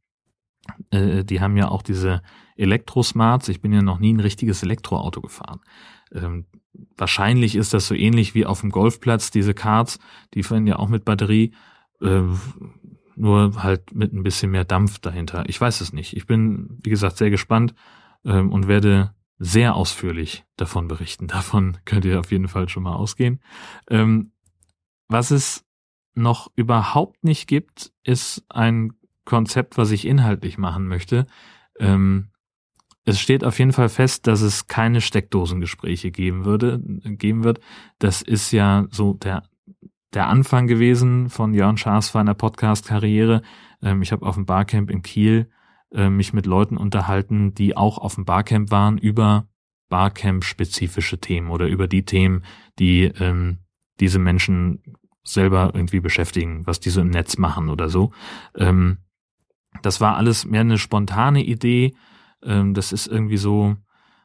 äh, 0.91 1.23
die 1.23 1.41
haben 1.41 1.57
ja 1.57 1.69
auch 1.69 1.81
diese 1.81 2.21
Elektrosmarts. 2.55 3.49
Ich 3.49 3.61
bin 3.61 3.73
ja 3.73 3.81
noch 3.81 3.99
nie 3.99 4.13
ein 4.13 4.19
richtiges 4.19 4.63
Elektroauto 4.63 5.21
gefahren. 5.21 5.61
Ähm, 6.13 6.45
wahrscheinlich 6.97 7.55
ist 7.55 7.73
das 7.73 7.87
so 7.87 7.95
ähnlich 7.95 8.35
wie 8.35 8.45
auf 8.45 8.61
dem 8.61 8.69
Golfplatz, 8.69 9.31
diese 9.31 9.53
Karts, 9.53 9.99
die 10.33 10.43
fahren 10.43 10.67
ja 10.67 10.77
auch 10.77 10.89
mit 10.89 11.05
Batterie 11.05 11.53
äh, 12.01 12.21
nur 13.15 13.63
halt 13.63 13.93
mit 13.93 14.13
ein 14.13 14.23
bisschen 14.23 14.51
mehr 14.51 14.65
Dampf 14.65 14.99
dahinter. 14.99 15.43
Ich 15.47 15.59
weiß 15.59 15.81
es 15.81 15.93
nicht. 15.93 16.15
Ich 16.15 16.25
bin, 16.25 16.79
wie 16.83 16.89
gesagt, 16.89 17.17
sehr 17.17 17.29
gespannt 17.29 17.73
ähm, 18.25 18.51
und 18.51 18.67
werde, 18.67 19.13
sehr 19.43 19.75
ausführlich 19.75 20.45
davon 20.55 20.87
berichten. 20.87 21.27
Davon 21.35 21.77
könnt 21.83 22.05
ihr 22.05 22.19
auf 22.19 22.31
jeden 22.31 22.47
Fall 22.47 22.69
schon 22.69 22.83
mal 22.83 22.93
ausgehen. 22.93 23.41
Ähm, 23.89 24.31
was 25.07 25.31
es 25.31 25.65
noch 26.13 26.51
überhaupt 26.55 27.23
nicht 27.23 27.47
gibt, 27.47 27.91
ist 28.03 28.45
ein 28.49 28.93
Konzept, 29.25 29.77
was 29.77 29.91
ich 29.91 30.05
inhaltlich 30.05 30.57
machen 30.57 30.87
möchte. 30.87 31.25
Ähm, 31.79 32.29
es 33.03 33.19
steht 33.19 33.43
auf 33.43 33.57
jeden 33.57 33.73
Fall 33.73 33.89
fest, 33.89 34.27
dass 34.27 34.41
es 34.41 34.67
keine 34.67 35.01
Steckdosengespräche 35.01 36.11
geben 36.11 36.45
würde, 36.45 36.79
geben 37.03 37.43
wird. 37.43 37.59
Das 37.97 38.21
ist 38.21 38.51
ja 38.51 38.85
so 38.91 39.15
der, 39.15 39.43
der 40.13 40.27
Anfang 40.27 40.67
gewesen 40.67 41.29
von 41.29 41.55
Jörn 41.55 41.77
Schaas 41.77 42.09
für 42.09 42.19
einer 42.19 42.35
Podcast-Karriere. 42.35 43.41
Ähm, 43.81 44.03
ich 44.03 44.11
habe 44.11 44.25
auf 44.25 44.35
dem 44.35 44.45
Barcamp 44.45 44.91
in 44.91 45.01
Kiel 45.01 45.49
äh, 45.93 46.09
mich 46.09 46.33
mit 46.33 46.45
Leuten 46.45 46.77
unterhalten, 46.77 47.53
die 47.53 47.75
auch 47.75 47.97
auf 47.97 48.15
dem 48.15 48.25
Barcamp 48.25 48.71
waren, 48.71 48.97
über 48.97 49.47
Barcamp-spezifische 49.89 51.19
Themen 51.19 51.49
oder 51.49 51.67
über 51.67 51.87
die 51.87 52.05
Themen, 52.05 52.43
die 52.79 53.03
ähm, 53.03 53.59
diese 53.99 54.19
Menschen 54.19 54.81
selber 55.23 55.71
irgendwie 55.73 55.99
beschäftigen, 55.99 56.65
was 56.65 56.79
die 56.79 56.89
so 56.89 57.01
im 57.01 57.09
Netz 57.09 57.37
machen 57.37 57.69
oder 57.69 57.89
so. 57.89 58.11
Ähm, 58.55 58.97
das 59.81 60.01
war 60.01 60.17
alles 60.17 60.45
mehr 60.45 60.61
eine 60.61 60.77
spontane 60.77 61.43
Idee. 61.43 61.95
Ähm, 62.43 62.73
das 62.73 62.91
ist 62.91 63.07
irgendwie 63.07 63.37
so 63.37 63.75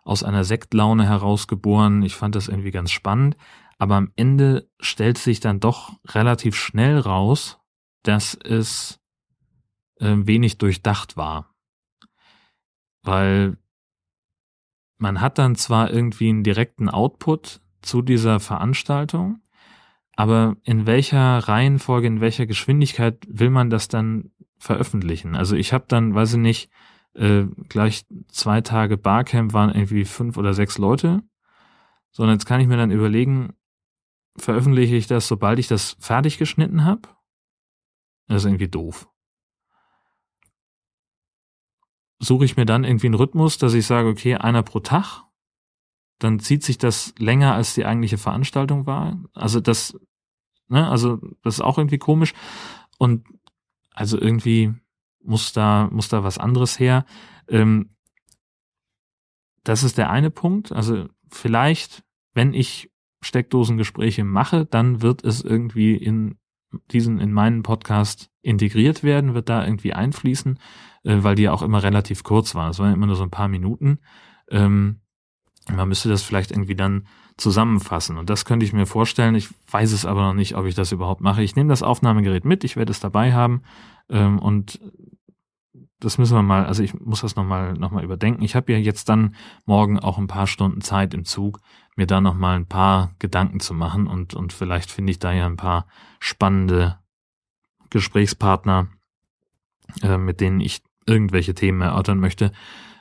aus 0.04 0.22
einer 0.22 0.44
Sektlaune 0.44 1.06
herausgeboren. 1.06 2.02
Ich 2.02 2.14
fand 2.14 2.34
das 2.34 2.48
irgendwie 2.48 2.70
ganz 2.70 2.90
spannend. 2.90 3.36
Aber 3.78 3.96
am 3.96 4.10
Ende 4.16 4.70
stellt 4.80 5.18
sich 5.18 5.40
dann 5.40 5.60
doch 5.60 5.92
relativ 6.06 6.56
schnell 6.56 6.98
raus, 6.98 7.58
dass 8.02 8.34
es 8.34 9.00
äh, 9.98 10.14
wenig 10.16 10.58
durchdacht 10.58 11.16
war. 11.16 11.55
Weil 13.06 13.56
man 14.98 15.20
hat 15.20 15.38
dann 15.38 15.54
zwar 15.54 15.92
irgendwie 15.92 16.28
einen 16.28 16.42
direkten 16.42 16.88
Output 16.88 17.60
zu 17.80 18.02
dieser 18.02 18.40
Veranstaltung, 18.40 19.40
aber 20.16 20.56
in 20.64 20.86
welcher 20.86 21.38
Reihenfolge, 21.38 22.08
in 22.08 22.20
welcher 22.20 22.46
Geschwindigkeit 22.46 23.24
will 23.28 23.50
man 23.50 23.70
das 23.70 23.86
dann 23.86 24.32
veröffentlichen? 24.58 25.36
Also 25.36 25.54
ich 25.54 25.72
habe 25.72 25.84
dann, 25.86 26.14
weiß 26.14 26.32
ich 26.32 26.40
nicht, 26.40 26.70
äh, 27.14 27.44
gleich 27.68 28.06
zwei 28.26 28.60
Tage 28.60 28.96
Barcamp 28.96 29.52
waren 29.52 29.72
irgendwie 29.72 30.04
fünf 30.04 30.36
oder 30.36 30.52
sechs 30.52 30.76
Leute, 30.76 31.22
sondern 32.10 32.34
jetzt 32.34 32.46
kann 32.46 32.60
ich 32.60 32.66
mir 32.66 32.76
dann 32.76 32.90
überlegen, 32.90 33.52
veröffentliche 34.36 34.96
ich 34.96 35.06
das, 35.06 35.28
sobald 35.28 35.60
ich 35.60 35.68
das 35.68 35.96
fertig 36.00 36.38
geschnitten 36.38 36.84
habe? 36.84 37.02
Das 38.26 38.38
ist 38.38 38.46
irgendwie 38.46 38.68
doof. 38.68 39.08
Suche 42.18 42.44
ich 42.44 42.56
mir 42.56 42.66
dann 42.66 42.84
irgendwie 42.84 43.06
einen 43.06 43.14
Rhythmus, 43.14 43.58
dass 43.58 43.74
ich 43.74 43.86
sage, 43.86 44.08
okay, 44.08 44.36
einer 44.36 44.62
pro 44.62 44.80
Tag 44.80 45.26
dann 46.18 46.38
zieht 46.38 46.62
sich 46.62 46.78
das 46.78 47.14
länger 47.18 47.54
als 47.54 47.74
die 47.74 47.84
eigentliche 47.84 48.18
Veranstaltung 48.18 48.86
war. 48.86 49.18
Also 49.34 49.60
das, 49.60 49.98
ne, 50.68 50.88
also 50.88 51.18
das 51.42 51.54
ist 51.54 51.60
auch 51.60 51.78
irgendwie 51.78 51.98
komisch. 51.98 52.32
Und 52.98 53.26
also 53.92 54.18
irgendwie 54.18 54.72
muss 55.22 55.52
da, 55.52 55.88
muss 55.92 56.08
da 56.08 56.24
was 56.24 56.38
anderes 56.38 56.78
her. 56.78 57.04
Ähm, 57.48 57.90
das 59.64 59.82
ist 59.82 59.98
der 59.98 60.10
eine 60.10 60.30
Punkt. 60.30 60.72
Also 60.72 61.06
vielleicht, 61.30 62.04
wenn 62.32 62.54
ich 62.54 62.90
Steckdosengespräche 63.20 64.24
mache, 64.24 64.64
dann 64.64 65.02
wird 65.02 65.24
es 65.24 65.42
irgendwie 65.42 65.96
in 65.96 66.38
diesen, 66.90 67.20
in 67.20 67.32
meinen 67.32 67.62
Podcast 67.62 68.30
integriert 68.42 69.02
werden, 69.02 69.34
wird 69.34 69.48
da 69.48 69.64
irgendwie 69.64 69.92
einfließen, 69.92 70.58
äh, 71.06 71.22
weil 71.22 71.36
die 71.36 71.44
ja 71.44 71.52
auch 71.52 71.62
immer 71.62 71.82
relativ 71.82 72.24
kurz 72.24 72.54
waren. 72.54 72.70
Es 72.70 72.78
waren 72.78 72.92
immer 72.92 73.06
nur 73.06 73.16
so 73.16 73.22
ein 73.22 73.30
paar 73.30 73.48
Minuten. 73.48 74.00
Ähm, 74.50 75.00
man 75.72 75.88
müsste 75.88 76.08
das 76.08 76.22
vielleicht 76.22 76.50
irgendwie 76.50 76.74
dann 76.74 77.06
zusammenfassen. 77.36 78.18
Und 78.18 78.28
das 78.28 78.44
könnte 78.44 78.66
ich 78.66 78.72
mir 78.72 78.86
vorstellen. 78.86 79.34
Ich 79.34 79.48
weiß 79.70 79.92
es 79.92 80.04
aber 80.04 80.22
noch 80.22 80.34
nicht, 80.34 80.56
ob 80.56 80.66
ich 80.66 80.74
das 80.74 80.92
überhaupt 80.92 81.20
mache. 81.20 81.42
Ich 81.42 81.56
nehme 81.56 81.68
das 81.68 81.82
Aufnahmegerät 81.82 82.44
mit, 82.44 82.64
ich 82.64 82.76
werde 82.76 82.90
es 82.90 83.00
dabei 83.00 83.32
haben. 83.32 83.62
Ähm, 84.08 84.38
und 84.38 84.80
das 86.00 86.18
müssen 86.18 86.36
wir 86.36 86.42
mal, 86.42 86.66
also 86.66 86.82
ich 86.82 86.94
muss 86.94 87.22
das 87.22 87.36
nochmal 87.36 87.74
noch 87.74 87.90
mal 87.90 88.04
überdenken. 88.04 88.42
Ich 88.42 88.54
habe 88.54 88.72
ja 88.72 88.78
jetzt 88.78 89.08
dann 89.08 89.34
morgen 89.64 89.98
auch 89.98 90.18
ein 90.18 90.26
paar 90.26 90.46
Stunden 90.46 90.80
Zeit 90.80 91.14
im 91.14 91.24
Zug, 91.24 91.60
mir 91.94 92.06
da 92.06 92.20
nochmal 92.20 92.56
ein 92.56 92.66
paar 92.66 93.12
Gedanken 93.18 93.60
zu 93.60 93.74
machen 93.74 94.06
und, 94.06 94.34
und 94.34 94.52
vielleicht 94.52 94.90
finde 94.90 95.12
ich 95.12 95.18
da 95.18 95.32
ja 95.32 95.46
ein 95.46 95.56
paar 95.56 95.86
spannende 96.20 96.98
Gesprächspartner, 97.90 98.88
äh, 100.02 100.18
mit 100.18 100.40
denen 100.40 100.60
ich 100.60 100.82
irgendwelche 101.06 101.54
Themen 101.54 101.80
erörtern 101.80 102.18
möchte. 102.18 102.52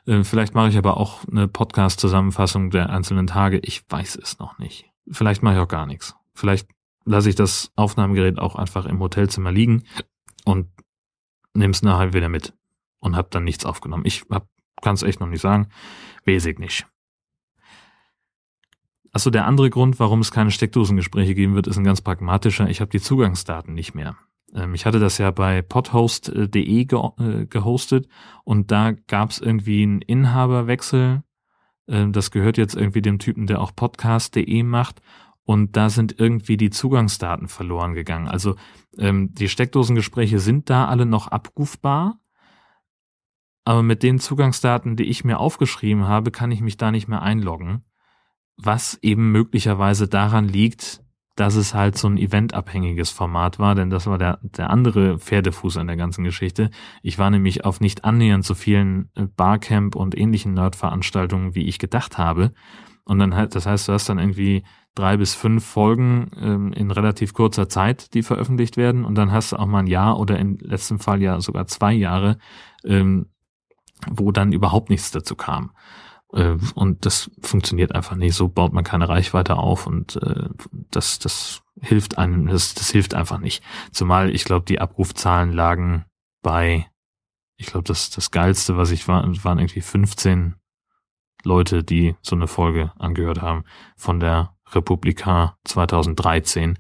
Äh, 0.06 0.24
vielleicht 0.24 0.54
mache 0.54 0.70
ich 0.70 0.78
aber 0.78 0.98
auch 0.98 1.28
eine 1.28 1.48
Podcast-Zusammenfassung 1.48 2.70
der 2.70 2.90
einzelnen 2.90 3.28
Tage. 3.28 3.60
Ich 3.60 3.84
weiß 3.90 4.18
es 4.22 4.40
noch 4.40 4.58
nicht. 4.60 4.86
Vielleicht 5.10 5.44
mache 5.44 5.56
ich 5.56 5.60
auch 5.60 5.68
gar 5.68 5.86
nichts. 5.86 6.16
Vielleicht 6.34 6.68
lasse 7.06 7.30
ich 7.30 7.36
das 7.36 7.72
Aufnahmegerät 7.76 8.40
auch 8.40 8.56
einfach 8.56 8.86
im 8.86 9.00
Hotelzimmer 9.00 9.52
liegen 9.52 9.84
und 10.44 10.68
nehme 11.54 11.72
es 11.72 11.82
nachher 11.82 12.14
wieder 12.14 12.30
mit 12.30 12.54
und 13.00 13.16
habe 13.16 13.28
dann 13.32 13.44
nichts 13.44 13.66
aufgenommen. 13.66 14.06
Ich 14.06 14.24
kann 14.82 14.94
es 14.94 15.04
echt 15.04 15.20
noch 15.20 15.28
nicht 15.28 15.42
sagen. 15.42 15.70
Weiß 16.26 16.46
ich 16.46 16.60
nicht. 16.60 16.88
Achso, 19.12 19.30
der 19.30 19.46
andere 19.46 19.70
Grund, 19.70 20.00
warum 20.00 20.20
es 20.20 20.32
keine 20.32 20.52
Steckdosengespräche 20.52 21.36
geben 21.36 21.56
wird, 21.56 21.68
ist 21.68 21.78
ein 21.78 21.86
ganz 21.86 22.02
pragmatischer. 22.02 22.70
Ich 22.70 22.82
habe 22.82 22.92
die 22.92 23.00
Zugangsdaten 23.00 23.74
nicht 23.74 23.96
mehr. 23.96 24.18
Ähm, 24.56 24.74
ich 24.74 24.86
hatte 24.86 25.00
das 25.00 25.18
ja 25.18 25.30
bei 25.32 25.62
podhost.de 25.62 26.86
ge 26.86 27.00
äh, 27.20 27.46
gehostet 27.46 28.08
und 28.44 28.72
da 28.72 28.94
gab 28.94 29.30
es 29.30 29.40
irgendwie 29.40 29.84
einen 29.84 30.02
Inhaberwechsel. 30.02 31.24
Ähm, 31.88 32.14
das 32.14 32.32
gehört 32.32 32.58
jetzt 32.58 32.76
irgendwie 32.76 33.02
dem 33.02 33.20
Typen, 33.20 33.46
der 33.46 33.62
auch 33.62 33.76
podcast.de 33.76 34.64
macht. 34.64 35.02
Und 35.48 35.78
da 35.78 35.92
sind 35.92 36.20
irgendwie 36.20 36.58
die 36.58 36.72
Zugangsdaten 36.72 37.48
verloren 37.48 37.94
gegangen. 37.94 38.28
Also 38.28 38.56
ähm, 38.98 39.32
die 39.36 39.48
Steckdosengespräche 39.48 40.40
sind 40.40 40.72
da 40.72 40.88
alle 40.88 41.06
noch 41.06 41.28
abrufbar. 41.28 42.20
Aber 43.64 43.84
mit 43.84 44.02
den 44.02 44.18
Zugangsdaten, 44.20 44.96
die 44.96 45.04
ich 45.04 45.24
mir 45.24 45.40
aufgeschrieben 45.40 46.08
habe, 46.08 46.32
kann 46.32 46.52
ich 46.52 46.62
mich 46.62 46.78
da 46.78 46.92
nicht 46.92 47.08
mehr 47.08 47.22
einloggen. 47.22 47.84
Was 48.58 48.98
eben 49.04 49.32
möglicherweise 49.32 50.08
daran 50.08 50.48
liegt, 50.48 51.05
dass 51.36 51.56
es 51.56 51.74
halt 51.74 51.98
so 51.98 52.08
ein 52.08 52.18
eventabhängiges 52.18 53.10
Format 53.10 53.60
war, 53.60 53.76
denn 53.76 53.90
das 53.90 54.08
war 54.08 54.18
der, 54.18 54.40
der 54.42 54.70
andere 54.70 55.20
Pferdefuß 55.20 55.78
an 55.78 55.88
der 55.88 55.98
ganzen 55.98 56.24
Geschichte. 56.24 56.70
Ich 57.04 57.20
war 57.20 57.30
nämlich 57.30 57.66
auf 57.66 57.82
nicht 57.82 58.06
annähernd 58.06 58.46
so 58.46 58.56
vielen 58.56 59.10
äh, 59.16 59.26
Barcamp 59.36 59.96
und 59.96 60.18
ähnlichen 60.18 60.54
Nerd-Veranstaltungen, 60.54 61.54
wie 61.54 61.68
ich 61.68 61.78
gedacht 61.78 62.18
habe. 62.18 62.54
Und 63.04 63.20
dann 63.20 63.36
halt, 63.36 63.54
das 63.54 63.66
heißt, 63.66 63.88
du 63.88 63.94
hast 63.94 64.08
dann 64.08 64.18
irgendwie 64.18 64.64
drei 64.96 65.18
bis 65.18 65.36
fünf 65.36 65.66
Folgen 65.66 66.32
ähm, 66.40 66.74
in 66.74 66.90
relativ 66.90 67.34
kurzer 67.34 67.68
Zeit, 67.68 68.14
die 68.14 68.24
veröffentlicht 68.24 68.78
werden. 68.78 69.04
Und 69.04 69.16
dann 69.16 69.32
hast 69.32 69.52
du 69.52 69.58
auch 69.58 69.66
mal 69.66 69.80
ein 69.80 69.88
Jahr 69.88 70.18
oder 70.18 70.40
im 70.40 70.58
letzten 70.60 71.00
Fall 71.00 71.22
ja 71.22 71.40
sogar 71.42 71.68
zwei 71.68 71.94
Jahre, 71.94 72.38
ähm, 72.86 73.28
wo 74.10 74.32
dann 74.32 74.54
überhaupt 74.54 74.90
nichts 74.90 75.12
dazu 75.12 75.36
kam. 75.36 75.72
Äh, 76.36 76.58
und 76.76 77.06
das 77.06 77.32
funktioniert 77.42 77.96
einfach 77.96 78.16
nicht. 78.16 78.36
So 78.36 78.48
baut 78.48 78.74
man 78.74 78.84
keine 78.84 79.10
Reichweite 79.10 79.56
auf 79.56 79.88
und 79.88 80.18
äh, 80.18 80.50
das, 80.92 81.18
das 81.20 81.64
hilft 81.82 82.18
einem, 82.18 82.48
das, 82.48 82.74
das 82.74 82.92
hilft 82.92 83.16
einfach 83.16 83.40
nicht. 83.40 83.64
Zumal 83.92 84.30
ich 84.30 84.44
glaube, 84.44 84.66
die 84.66 84.80
Abrufzahlen 84.80 85.52
lagen 85.52 86.06
bei, 86.44 86.88
ich 87.58 87.68
glaube, 87.68 87.86
das, 87.86 88.10
das 88.10 88.32
Geilste, 88.32 88.78
was 88.78 88.92
ich 88.92 89.08
war, 89.08 89.24
waren 89.44 89.60
irgendwie 89.60 89.82
15 89.82 90.56
Leute, 91.44 91.84
die 91.84 92.16
so 92.22 92.36
eine 92.36 92.48
Folge 92.48 92.92
angehört 92.98 93.42
haben 93.42 93.64
von 93.96 94.20
der 94.20 94.56
Republika 94.72 95.58
2013. 95.64 96.78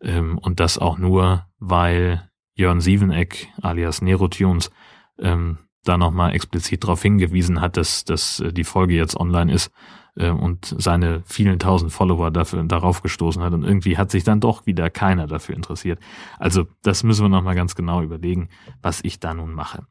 Ähm, 0.00 0.38
und 0.38 0.60
das 0.60 0.78
auch 0.78 0.98
nur, 0.98 1.46
weil 1.58 2.30
Jörn 2.54 2.80
Sieveneck 2.80 3.48
alias 3.60 4.02
Nerotunes 4.02 4.70
ähm, 5.18 5.58
da 5.84 5.96
nochmal 5.96 6.34
explizit 6.34 6.84
darauf 6.84 7.02
hingewiesen 7.02 7.60
hat, 7.60 7.76
dass, 7.76 8.04
dass 8.04 8.40
äh, 8.40 8.52
die 8.52 8.64
Folge 8.64 8.94
jetzt 8.94 9.16
online 9.16 9.52
ist 9.52 9.70
äh, 10.16 10.30
und 10.30 10.74
seine 10.78 11.22
vielen 11.24 11.58
tausend 11.58 11.92
Follower 11.92 12.30
dafür, 12.30 12.62
darauf 12.64 13.02
gestoßen 13.02 13.42
hat. 13.42 13.52
Und 13.52 13.64
irgendwie 13.64 13.96
hat 13.96 14.10
sich 14.10 14.24
dann 14.24 14.40
doch 14.40 14.66
wieder 14.66 14.90
keiner 14.90 15.26
dafür 15.26 15.54
interessiert. 15.54 16.00
Also 16.38 16.66
das 16.82 17.02
müssen 17.02 17.24
wir 17.24 17.28
nochmal 17.28 17.54
ganz 17.54 17.74
genau 17.74 18.02
überlegen, 18.02 18.48
was 18.82 19.00
ich 19.02 19.20
da 19.20 19.34
nun 19.34 19.52
mache. 19.52 19.86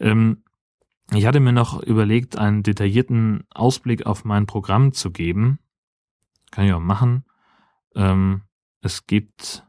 Ähm, 0.00 0.42
ich 1.12 1.26
hatte 1.26 1.40
mir 1.40 1.52
noch 1.52 1.80
überlegt, 1.82 2.36
einen 2.36 2.62
detaillierten 2.62 3.44
Ausblick 3.54 4.06
auf 4.06 4.24
mein 4.24 4.46
Programm 4.46 4.92
zu 4.92 5.12
geben. 5.12 5.60
Kann 6.50 6.66
ich 6.66 6.72
auch 6.72 6.80
machen. 6.80 7.24
Ähm, 7.94 8.42
es 8.80 9.06
gibt, 9.06 9.64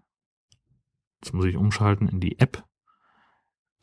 jetzt 1.21 1.33
muss 1.33 1.45
ich 1.45 1.55
umschalten 1.55 2.07
in 2.07 2.19
die 2.19 2.39
App. 2.39 2.63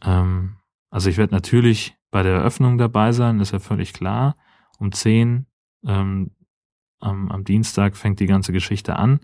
Ähm, 0.03 0.57
also 0.95 1.11
ich 1.11 1.17
werde 1.17 1.35
natürlich 1.35 1.99
bei 2.13 2.23
der 2.23 2.35
Eröffnung 2.35 2.79
dabei 2.79 3.11
sein, 3.11 3.41
ist 3.41 3.51
ja 3.51 3.59
völlig 3.59 3.93
klar. 3.95 4.37
Um 4.79 4.93
10 4.93 5.45
ähm, 5.85 6.31
am, 7.01 7.33
am 7.33 7.43
Dienstag 7.43 7.97
fängt 7.97 8.21
die 8.21 8.29
ganze 8.29 8.53
Geschichte 8.53 8.95
an. 8.95 9.19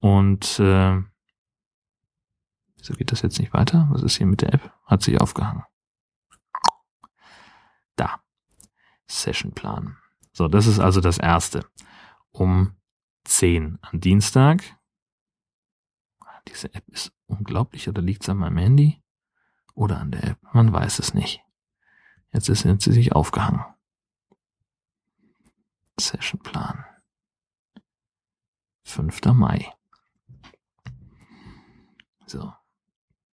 Und 0.00 0.58
äh, 0.58 1.00
wieso 2.78 2.94
geht 2.94 3.12
das 3.12 3.22
jetzt 3.22 3.38
nicht 3.38 3.52
weiter? 3.52 3.86
Was 3.92 4.02
ist 4.02 4.16
hier 4.16 4.26
mit 4.26 4.40
der 4.40 4.52
App? 4.54 4.72
Hat 4.86 5.04
sich 5.04 5.20
aufgehangen. 5.20 5.62
Da. 7.94 8.20
Sessionplan. 9.06 9.98
So, 10.32 10.48
das 10.48 10.66
ist 10.66 10.80
also 10.80 11.00
das 11.00 11.18
erste. 11.18 11.64
Um 12.32 12.72
10 13.22 13.78
am 13.82 14.00
Dienstag. 14.00 14.64
Diese 16.48 16.74
App 16.74 16.88
ist 16.88 17.12
unglaublich 17.26 17.88
oder 17.88 18.02
liegt 18.02 18.24
es 18.24 18.28
an 18.28 18.38
meinem 18.38 18.58
Handy? 18.58 19.00
Oder 19.78 20.00
an 20.00 20.10
der 20.10 20.24
App? 20.24 20.38
Man 20.52 20.72
weiß 20.72 20.98
es 20.98 21.14
nicht. 21.14 21.40
Jetzt 22.32 22.48
ist 22.48 22.62
sie 22.62 22.92
sich 22.92 23.12
aufgehangen. 23.12 23.64
Sessionplan. 26.00 26.84
5. 28.82 29.24
Mai. 29.34 29.72
So. 32.26 32.52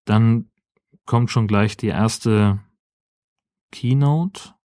Dann 0.06 0.50
kommt 1.06 1.30
schon 1.30 1.46
gleich 1.46 1.76
die 1.76 1.88
erste 1.88 2.64
Keynote. 3.74 4.56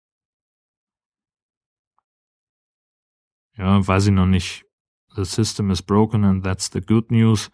Ja, 3.57 3.85
weiß 3.85 4.05
ich 4.05 4.13
noch 4.13 4.27
nicht. 4.27 4.63
The 5.13 5.25
System 5.25 5.71
is 5.71 5.81
Broken 5.81 6.23
and 6.23 6.41
That's 6.41 6.69
the 6.71 6.79
Good 6.79 7.11
News 7.11 7.51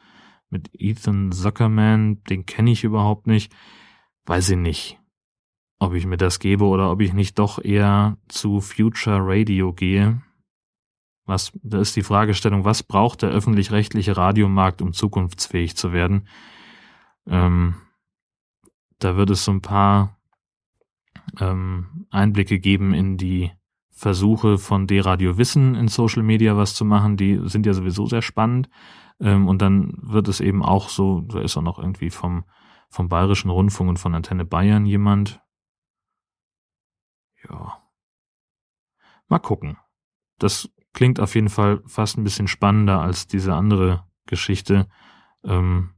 mit 0.50 0.70
Ethan 0.74 1.32
Zuckerman, 1.32 2.24
den 2.26 2.46
kenne 2.46 2.70
ich 2.72 2.84
überhaupt 2.84 3.26
nicht. 3.26 3.52
Weiß 4.26 4.50
ich 4.50 4.58
nicht, 4.58 5.00
ob 5.80 5.94
ich 5.94 6.06
mir 6.06 6.18
das 6.18 6.40
gebe 6.40 6.66
oder 6.66 6.92
ob 6.92 7.02
ich 7.02 7.14
nicht 7.14 7.40
doch 7.40 7.64
eher 7.64 8.18
zu 8.28 8.62
Future 8.62 9.20
Radio 9.22 9.74
gehe. 9.74 10.22
Was, 11.26 11.52
da 11.64 11.80
ist 11.80 11.96
die 11.96 12.04
Fragestellung, 12.04 12.66
was 12.66 12.84
braucht 12.84 13.22
der 13.22 13.30
öffentlich-rechtliche 13.30 14.18
Radiomarkt, 14.18 14.82
um 14.82 14.94
zukunftsfähig 14.94 15.76
zu 15.76 15.94
werden? 15.94 16.28
Ähm, 17.28 17.76
da 19.00 19.16
wird 19.16 19.30
es 19.30 19.44
so 19.44 19.52
ein 19.52 19.62
paar 19.62 20.18
ähm, 21.40 22.06
Einblicke 22.10 22.60
geben 22.60 22.94
in 22.94 23.18
die 23.18 23.52
Versuche 23.90 24.58
von 24.58 24.88
D-Radio 24.88 25.38
Wissen 25.38 25.76
in 25.76 25.88
Social 25.88 26.24
Media 26.24 26.58
was 26.58 26.74
zu 26.74 26.86
machen. 26.86 27.18
Die 27.18 27.40
sind 27.44 27.66
ja 27.66 27.74
sowieso 27.74 28.08
sehr 28.08 28.22
spannend. 28.22 28.70
Ähm, 29.20 29.48
und 29.48 29.62
dann 29.62 29.94
wird 30.02 30.28
es 30.28 30.40
eben 30.40 30.64
auch 30.64 30.90
so, 30.90 31.22
da 31.22 31.42
ist 31.42 31.56
auch 31.58 31.62
noch 31.62 31.78
irgendwie 31.78 32.10
vom, 32.10 32.44
vom 32.92 33.08
Bayerischen 33.08 33.50
Rundfunk 33.50 33.90
und 33.90 33.98
von 33.98 34.14
Antenne 34.14 34.46
Bayern 34.46 34.86
jemand. 34.86 35.42
Ja. 37.50 37.82
Mal 39.28 39.40
gucken. 39.40 39.78
Das 40.38 40.70
klingt 40.94 41.20
auf 41.20 41.34
jeden 41.36 41.50
Fall 41.50 41.82
fast 41.86 42.18
ein 42.18 42.24
bisschen 42.24 42.50
spannender 42.50 43.00
als 43.00 43.28
diese 43.28 43.56
andere 43.56 44.06
Geschichte. 44.26 44.88
Ähm, 45.44 45.92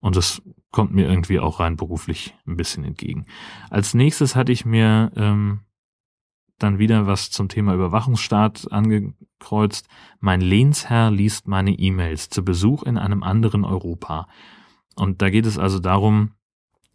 und 0.00 0.16
das 0.16 0.42
kommt 0.70 0.92
mir 0.92 1.06
irgendwie 1.06 1.38
auch 1.38 1.60
rein 1.60 1.76
beruflich 1.76 2.34
ein 2.46 2.56
bisschen 2.56 2.84
entgegen. 2.84 3.26
Als 3.70 3.94
nächstes 3.94 4.34
hatte 4.34 4.52
ich 4.52 4.64
mir 4.64 5.12
ähm, 5.16 5.60
dann 6.58 6.78
wieder 6.78 7.06
was 7.06 7.30
zum 7.30 7.48
Thema 7.48 7.74
Überwachungsstaat 7.74 8.72
angekreuzt. 8.72 9.88
Mein 10.20 10.40
Lehnsherr 10.40 11.10
liest 11.10 11.46
meine 11.46 11.72
E-Mails 11.72 12.30
zu 12.30 12.44
Besuch 12.44 12.82
in 12.84 12.96
einem 12.96 13.22
anderen 13.22 13.64
Europa. 13.64 14.28
Und 14.96 15.22
da 15.22 15.30
geht 15.30 15.46
es 15.46 15.58
also 15.58 15.78
darum, 15.78 16.32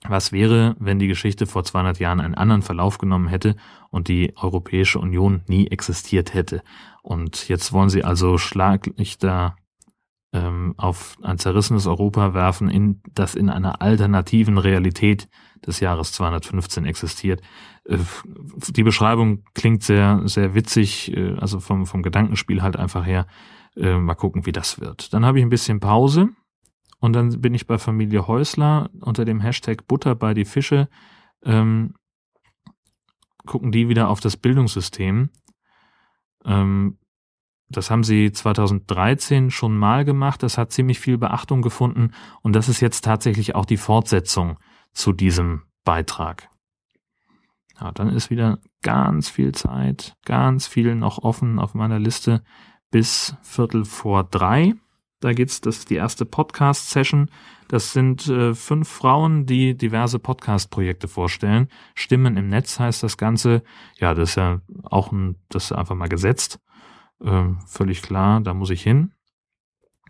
was 0.08 0.32
wäre, 0.32 0.76
wenn 0.80 1.00
die 1.00 1.08
Geschichte 1.08 1.46
vor 1.46 1.64
200 1.64 2.00
Jahren 2.00 2.22
einen 2.22 2.36
anderen 2.36 2.62
Verlauf 2.62 2.98
genommen 2.98 3.28
hätte 3.28 3.56
und 3.90 4.08
die 4.08 4.34
Europäische 4.38 5.00
Union 5.00 5.42
nie 5.48 5.68
existiert 5.68 6.34
hätte? 6.34 6.62
Und 7.04 7.50
jetzt 7.50 7.74
wollen 7.74 7.90
sie 7.90 8.04
also 8.04 8.38
Schlaglichter 8.38 9.58
ähm, 10.32 10.76
auf 10.78 11.18
ein 11.22 11.38
zerrissenes 11.38 11.88
Europa 11.88 12.34
werfen, 12.34 12.70
in, 12.70 13.02
das 13.14 13.36
in 13.36 13.50
einer 13.50 13.82
alternativen 13.82 14.58
Realität 14.58 15.28
des 15.66 15.80
Jahres 15.80 16.14
215 16.14 16.86
existiert. 16.86 17.42
Äh, 17.84 17.98
die 18.70 18.84
Beschreibung 18.84 19.44
klingt 19.54 19.84
sehr, 19.84 20.22
sehr 20.26 20.56
witzig, 20.56 21.16
äh, 21.16 21.36
also 21.40 21.60
vom, 21.60 21.86
vom 21.86 22.04
Gedankenspiel 22.04 22.62
halt 22.62 22.78
einfach 22.78 23.06
her. 23.06 23.26
Äh, 23.76 23.98
mal 23.98 24.16
gucken, 24.16 24.46
wie 24.46 24.52
das 24.52 24.80
wird. 24.80 25.14
Dann 25.14 25.26
habe 25.26 25.40
ich 25.40 25.46
ein 25.46 25.50
bisschen 25.50 25.80
Pause 25.80 26.30
und 27.00 27.14
dann 27.14 27.42
bin 27.42 27.54
ich 27.54 27.68
bei 27.68 27.78
Familie 27.78 28.28
Häusler 28.28 28.90
unter 29.02 29.26
dem 29.26 29.40
Hashtag 29.40 29.88
Butter 29.88 30.16
bei 30.16 30.34
die 30.34 30.46
Fische. 30.46 30.90
Ähm, 31.44 31.94
gucken 33.46 33.72
die 33.72 33.88
wieder 33.88 34.10
auf 34.10 34.20
das 34.20 34.38
Bildungssystem. 34.38 35.30
Ähm, 36.46 36.98
das 37.70 37.92
haben 37.92 38.04
sie 38.04 38.32
2013 38.32 39.52
schon 39.52 39.78
mal 39.78 40.04
gemacht. 40.04 40.44
Das 40.44 40.58
hat 40.58 40.72
ziemlich 40.72 41.00
viel 41.00 41.18
Beachtung 41.18 41.62
gefunden. 41.62 42.12
Und 42.42 42.54
das 42.54 42.68
ist 42.68 42.82
jetzt 42.82 43.06
tatsächlich 43.06 43.56
auch 43.56 43.66
die 43.66 43.78
Fortsetzung 43.78 44.58
zu 44.92 45.14
diesem 45.14 45.64
Beitrag. 45.86 46.50
Ja, 47.80 47.92
dann 47.92 48.10
ist 48.10 48.30
wieder 48.30 48.60
ganz 48.82 49.30
viel 49.30 49.54
Zeit, 49.54 50.18
ganz 50.26 50.68
viel 50.68 50.96
noch 50.96 51.20
offen 51.20 51.60
auf 51.60 51.74
meiner 51.74 52.00
Liste 52.00 52.44
bis 52.92 53.36
Viertel 53.42 53.86
vor 53.86 54.24
drei. 54.24 54.74
Da 55.20 55.34
geht's, 55.34 55.62
das 55.62 55.80
ist 55.80 55.90
die 55.90 55.96
erste 55.96 56.26
Podcast-Session. 56.26 57.30
Das 57.68 57.94
sind 57.94 58.28
äh, 58.28 58.56
fünf 58.56 58.88
Frauen, 58.88 59.46
die 59.46 59.76
diverse 59.78 60.18
Podcast-Projekte 60.18 61.08
vorstellen. 61.08 61.68
Stimmen 61.94 62.38
im 62.38 62.48
Netz 62.48 62.80
heißt 62.80 63.04
das 63.04 63.18
Ganze. 63.18 63.64
Ja, 63.98 64.14
das 64.14 64.30
ist 64.30 64.36
ja 64.36 64.62
auch 64.84 65.12
ein, 65.12 65.36
das 65.50 65.66
ist 65.66 65.72
einfach 65.74 65.96
mal 65.96 66.10
gesetzt. 66.10 66.60
Ähm, 67.22 67.60
völlig 67.68 68.02
klar, 68.02 68.42
da 68.42 68.54
muss 68.54 68.70
ich 68.70 68.82
hin. 68.82 69.12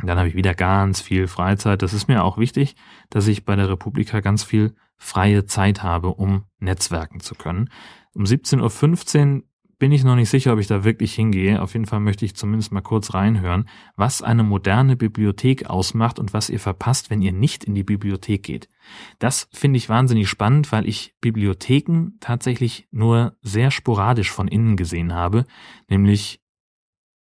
Dann 0.04 0.17
habe 0.17 0.30
ich 0.30 0.36
wieder 0.36 0.54
ganz 0.54 1.02
viel 1.02 1.28
Freizeit. 1.28 1.82
Das 1.82 1.93
ist 1.93 2.08
mir 2.08 2.24
auch 2.24 2.38
wichtig, 2.38 2.76
dass 3.10 3.28
ich 3.28 3.45
bei 3.45 3.56
der 3.56 3.69
Republika 3.69 4.22
ganz 4.22 4.43
viel 4.43 4.76
freie 4.98 5.45
Zeit 5.45 5.84
habe, 5.84 6.10
um 6.10 6.45
netzwerken 6.60 7.19
zu 7.19 7.36
können. 7.36 7.69
Um 8.13 8.24
17.15 8.24 9.36
Uhr 9.36 9.43
bin 9.80 9.94
ich 9.94 10.04
noch 10.04 10.15
nicht 10.15 10.30
sicher, 10.30 10.52
ob 10.54 10.60
ich 10.60 10.68
da 10.68 10.84
wirklich 10.84 11.15
hingehe. 11.15 11.62
Auf 11.62 11.74
jeden 11.74 11.86
Fall 11.86 12.02
möchte 12.02 12.26
ich 12.26 12.36
zumindest 12.36 12.74
mal 12.74 12.82
kurz 12.82 13.13
reinhören, 13.13 13.68
was 13.96 14.22
eine 14.22 14.44
moderne 14.44 14.98
Bibliothek 14.98 15.68
ausmacht 15.68 16.20
und 16.20 16.34
was 16.34 16.50
ihr 16.50 16.60
verpasst, 16.60 17.10
wenn 17.10 17.22
ihr 17.22 17.32
nicht 17.32 17.63
in 17.63 17.76
die 17.76 17.86
Bibliothek 17.86 18.44
geht. 18.44 18.70
Das 19.20 19.48
finde 19.54 19.78
ich 19.78 19.88
wahnsinnig 19.88 20.28
spannend, 20.28 20.72
weil 20.74 20.88
ich 20.88 21.15
Bibliotheken 21.22 22.12
tatsächlich 22.20 22.88
nur 22.92 23.38
sehr 23.42 23.72
sporadisch 23.72 24.32
von 24.32 24.50
innen 24.50 24.76
gesehen 24.76 25.13
habe, 25.13 25.46
nämlich 25.88 26.42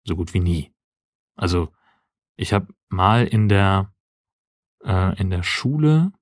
so 0.05 0.17
gut 0.17 0.33
wie 0.33 0.41
nie. 0.41 0.73
Also 1.37 1.69
ich 2.37 2.55
habe 2.55 2.69
mal 2.89 3.27
in 3.27 3.51
der 3.51 3.93
äh, 4.83 5.21
in 5.21 5.29
der 5.29 5.43
Schule 5.43 6.13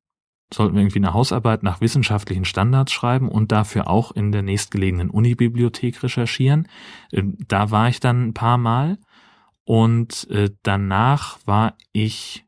sollten 0.52 0.74
wir 0.74 0.82
irgendwie 0.82 0.98
eine 0.98 1.14
Hausarbeit 1.14 1.62
nach 1.62 1.80
wissenschaftlichen 1.80 2.44
Standards 2.44 2.92
schreiben 2.92 3.28
und 3.28 3.52
dafür 3.52 3.88
auch 3.88 4.12
in 4.12 4.32
der 4.32 4.42
nächstgelegenen 4.42 5.10
Unibibliothek 5.10 6.02
recherchieren. 6.02 6.68
Äh, 7.10 7.22
da 7.48 7.70
war 7.70 7.88
ich 7.88 8.00
dann 8.00 8.28
ein 8.28 8.34
paar 8.34 8.58
Mal 8.58 8.98
und 9.64 10.28
äh, 10.30 10.50
danach 10.62 11.38
war 11.46 11.76
ich 11.92 12.43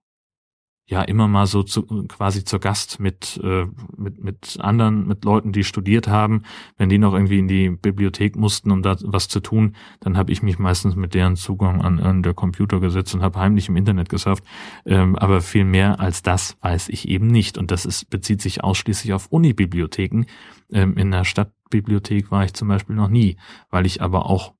ja 0.88 1.02
immer 1.02 1.26
mal 1.26 1.46
so 1.46 1.64
zu, 1.64 1.82
quasi 2.06 2.44
zur 2.44 2.60
Gast 2.60 3.00
mit, 3.00 3.40
äh, 3.42 3.66
mit, 3.96 4.22
mit 4.22 4.58
anderen, 4.60 5.06
mit 5.08 5.24
Leuten, 5.24 5.50
die 5.50 5.64
studiert 5.64 6.06
haben. 6.06 6.44
Wenn 6.76 6.88
die 6.88 6.98
noch 6.98 7.12
irgendwie 7.12 7.40
in 7.40 7.48
die 7.48 7.70
Bibliothek 7.70 8.36
mussten, 8.36 8.70
um 8.70 8.82
da 8.82 8.96
was 9.02 9.26
zu 9.26 9.40
tun, 9.40 9.74
dann 10.00 10.16
habe 10.16 10.30
ich 10.30 10.42
mich 10.42 10.60
meistens 10.60 10.94
mit 10.94 11.14
deren 11.14 11.34
Zugang 11.34 11.82
an, 11.82 11.98
an 11.98 12.22
der 12.22 12.34
Computer 12.34 12.78
gesetzt 12.78 13.14
und 13.14 13.22
habe 13.22 13.40
heimlich 13.40 13.68
im 13.68 13.76
Internet 13.76 14.08
gesurft. 14.08 14.44
Ähm, 14.84 15.16
aber 15.16 15.40
viel 15.40 15.64
mehr 15.64 15.98
als 15.98 16.22
das 16.22 16.56
weiß 16.60 16.88
ich 16.88 17.08
eben 17.08 17.26
nicht. 17.26 17.58
Und 17.58 17.72
das 17.72 17.84
ist, 17.84 18.08
bezieht 18.08 18.40
sich 18.40 18.62
ausschließlich 18.62 19.12
auf 19.12 19.26
Unibibliotheken. 19.26 20.24
Ähm, 20.70 20.96
in 20.96 21.10
der 21.10 21.24
Stadtbibliothek 21.24 22.30
war 22.30 22.44
ich 22.44 22.54
zum 22.54 22.68
Beispiel 22.68 22.94
noch 22.94 23.08
nie, 23.08 23.38
weil 23.70 23.86
ich 23.86 24.02
aber 24.02 24.26
auch 24.26 24.54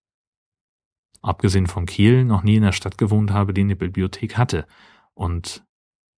abgesehen 1.23 1.69
von 1.69 1.87
Kiel 1.87 2.25
noch 2.25 2.43
nie 2.43 2.57
in 2.57 2.63
der 2.63 2.73
Stadt 2.73 2.99
gewohnt 2.99 3.31
habe, 3.31 3.55
die 3.55 3.61
eine 3.61 3.77
Bibliothek 3.77 4.37
hatte. 4.37 4.67
Und 5.15 5.66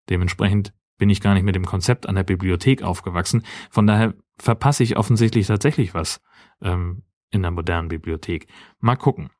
Dementsprechend 0.08 0.72
bin 0.98 1.10
ich 1.10 1.20
gar 1.20 1.34
nicht 1.34 1.44
mit 1.44 1.54
dem 1.54 1.64
Konzept 1.64 2.08
an 2.08 2.14
der 2.14 2.24
Bibliothek 2.24 2.82
aufgewachsen. 2.82 3.44
Von 3.70 3.86
daher 3.86 4.14
verpasse 4.38 4.82
ich 4.82 4.96
offensichtlich 4.96 5.46
tatsächlich 5.46 5.94
was 5.94 6.20
ähm, 6.60 7.02
in 7.30 7.42
der 7.42 7.50
modernen 7.50 7.88
Bibliothek. 7.88 8.48
Mal 8.80 8.96
gucken. 8.96 9.30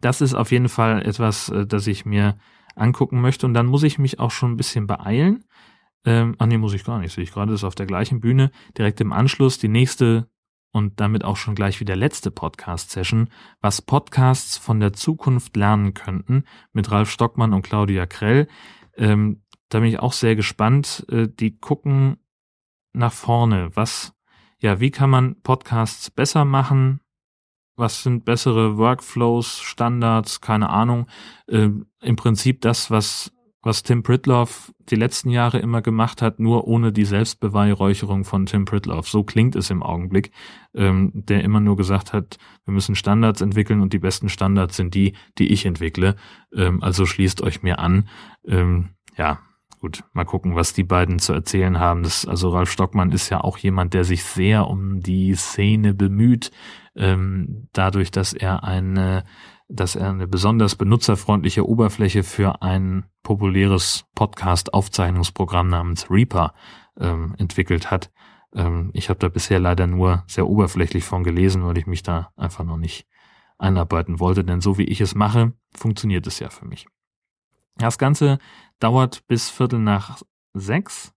Das 0.00 0.20
ist 0.20 0.34
auf 0.34 0.52
jeden 0.52 0.68
Fall 0.68 1.06
etwas, 1.06 1.48
äh, 1.48 1.66
das 1.66 1.86
ich 1.86 2.04
mir 2.04 2.38
angucken 2.74 3.20
möchte. 3.20 3.46
Und 3.46 3.54
dann 3.54 3.66
muss 3.66 3.82
ich 3.82 3.98
mich 3.98 4.18
auch 4.18 4.30
schon 4.30 4.52
ein 4.52 4.56
bisschen 4.56 4.86
beeilen. 4.86 5.44
Ähm, 6.04 6.36
ach 6.38 6.46
nee, 6.46 6.58
muss 6.58 6.74
ich 6.74 6.84
gar 6.84 6.98
nicht. 6.98 7.12
Sehe 7.12 7.24
ich 7.24 7.32
gerade, 7.32 7.52
ist 7.52 7.64
auf 7.64 7.74
der 7.74 7.86
gleichen 7.86 8.20
Bühne. 8.20 8.50
Direkt 8.78 9.00
im 9.00 9.12
Anschluss 9.12 9.58
die 9.58 9.68
nächste 9.68 10.28
und 10.72 11.00
damit 11.00 11.24
auch 11.24 11.36
schon 11.36 11.54
gleich 11.54 11.80
wieder 11.80 11.96
letzte 11.96 12.30
Podcast-Session, 12.30 13.30
was 13.60 13.80
Podcasts 13.80 14.58
von 14.58 14.78
der 14.78 14.92
Zukunft 14.92 15.56
lernen 15.56 15.94
könnten, 15.94 16.44
mit 16.72 16.90
Ralf 16.90 17.10
Stockmann 17.10 17.54
und 17.54 17.62
Claudia 17.62 18.04
Krell. 18.04 18.46
Ähm, 18.96 19.42
da 19.68 19.80
bin 19.80 19.88
ich 19.88 20.00
auch 20.00 20.12
sehr 20.12 20.36
gespannt. 20.36 21.06
Äh, 21.10 21.28
die 21.28 21.58
gucken 21.58 22.18
nach 22.92 23.12
vorne. 23.12 23.70
Was, 23.74 24.14
ja, 24.58 24.80
wie 24.80 24.90
kann 24.90 25.10
man 25.10 25.40
Podcasts 25.42 26.10
besser 26.10 26.44
machen? 26.44 27.00
Was 27.76 28.02
sind 28.02 28.24
bessere 28.24 28.78
Workflows, 28.78 29.60
Standards? 29.60 30.40
Keine 30.40 30.70
Ahnung. 30.70 31.08
Ähm, 31.48 31.86
Im 32.00 32.16
Prinzip 32.16 32.62
das, 32.62 32.90
was 32.90 33.32
was 33.62 33.82
Tim 33.82 34.04
Pritloff 34.04 34.72
die 34.78 34.94
letzten 34.94 35.28
Jahre 35.28 35.58
immer 35.58 35.82
gemacht 35.82 36.22
hat, 36.22 36.38
nur 36.38 36.68
ohne 36.68 36.92
die 36.92 37.04
Selbstbeweihräucherung 37.04 38.24
von 38.24 38.46
Tim 38.46 38.64
Pritloff. 38.64 39.08
So 39.08 39.24
klingt 39.24 39.56
es 39.56 39.70
im 39.70 39.82
Augenblick, 39.82 40.30
ähm, 40.72 41.10
der 41.12 41.42
immer 41.42 41.58
nur 41.58 41.76
gesagt 41.76 42.12
hat, 42.12 42.38
wir 42.64 42.72
müssen 42.72 42.94
Standards 42.94 43.40
entwickeln 43.40 43.80
und 43.80 43.92
die 43.92 43.98
besten 43.98 44.28
Standards 44.28 44.76
sind 44.76 44.94
die, 44.94 45.14
die 45.38 45.52
ich 45.52 45.66
entwickle. 45.66 46.14
Ähm, 46.54 46.80
also 46.80 47.06
schließt 47.06 47.42
euch 47.42 47.64
mir 47.64 47.80
an. 47.80 48.08
Ja, 49.16 49.40
gut, 49.86 50.02
mal 50.12 50.24
gucken, 50.24 50.56
was 50.56 50.72
die 50.72 50.82
beiden 50.82 51.20
zu 51.20 51.32
erzählen 51.32 51.78
haben. 51.78 52.02
Das, 52.02 52.26
also 52.26 52.48
Ralf 52.48 52.70
Stockmann 52.70 53.12
ist 53.12 53.30
ja 53.30 53.40
auch 53.40 53.56
jemand, 53.56 53.94
der 53.94 54.02
sich 54.02 54.24
sehr 54.24 54.66
um 54.66 55.00
die 55.00 55.34
Szene 55.34 55.94
bemüht, 55.94 56.50
ähm, 56.96 57.68
dadurch, 57.72 58.10
dass 58.10 58.32
er 58.32 58.64
eine 58.64 59.24
dass 59.68 59.96
er 59.96 60.10
eine 60.10 60.28
besonders 60.28 60.76
benutzerfreundliche 60.76 61.68
Oberfläche 61.68 62.22
für 62.22 62.62
ein 62.62 63.06
populäres 63.24 64.04
Podcast-Aufzeichnungsprogramm 64.14 65.66
namens 65.66 66.08
Reaper 66.08 66.54
ähm, 67.00 67.34
entwickelt 67.36 67.90
hat. 67.90 68.12
Ähm, 68.54 68.90
ich 68.92 69.08
habe 69.08 69.18
da 69.18 69.28
bisher 69.28 69.58
leider 69.58 69.88
nur 69.88 70.22
sehr 70.28 70.46
oberflächlich 70.46 71.02
von 71.02 71.24
gelesen, 71.24 71.64
weil 71.64 71.78
ich 71.78 71.88
mich 71.88 72.04
da 72.04 72.30
einfach 72.36 72.64
noch 72.64 72.76
nicht 72.76 73.08
einarbeiten 73.58 74.20
wollte, 74.20 74.44
denn 74.44 74.60
so 74.60 74.78
wie 74.78 74.84
ich 74.84 75.00
es 75.00 75.16
mache, 75.16 75.52
funktioniert 75.74 76.28
es 76.28 76.38
ja 76.38 76.48
für 76.48 76.64
mich. 76.64 76.86
Das 77.76 77.98
Ganze 77.98 78.38
dauert 78.78 79.26
bis 79.26 79.50
Viertel 79.50 79.78
nach 79.78 80.22
sechs 80.54 81.12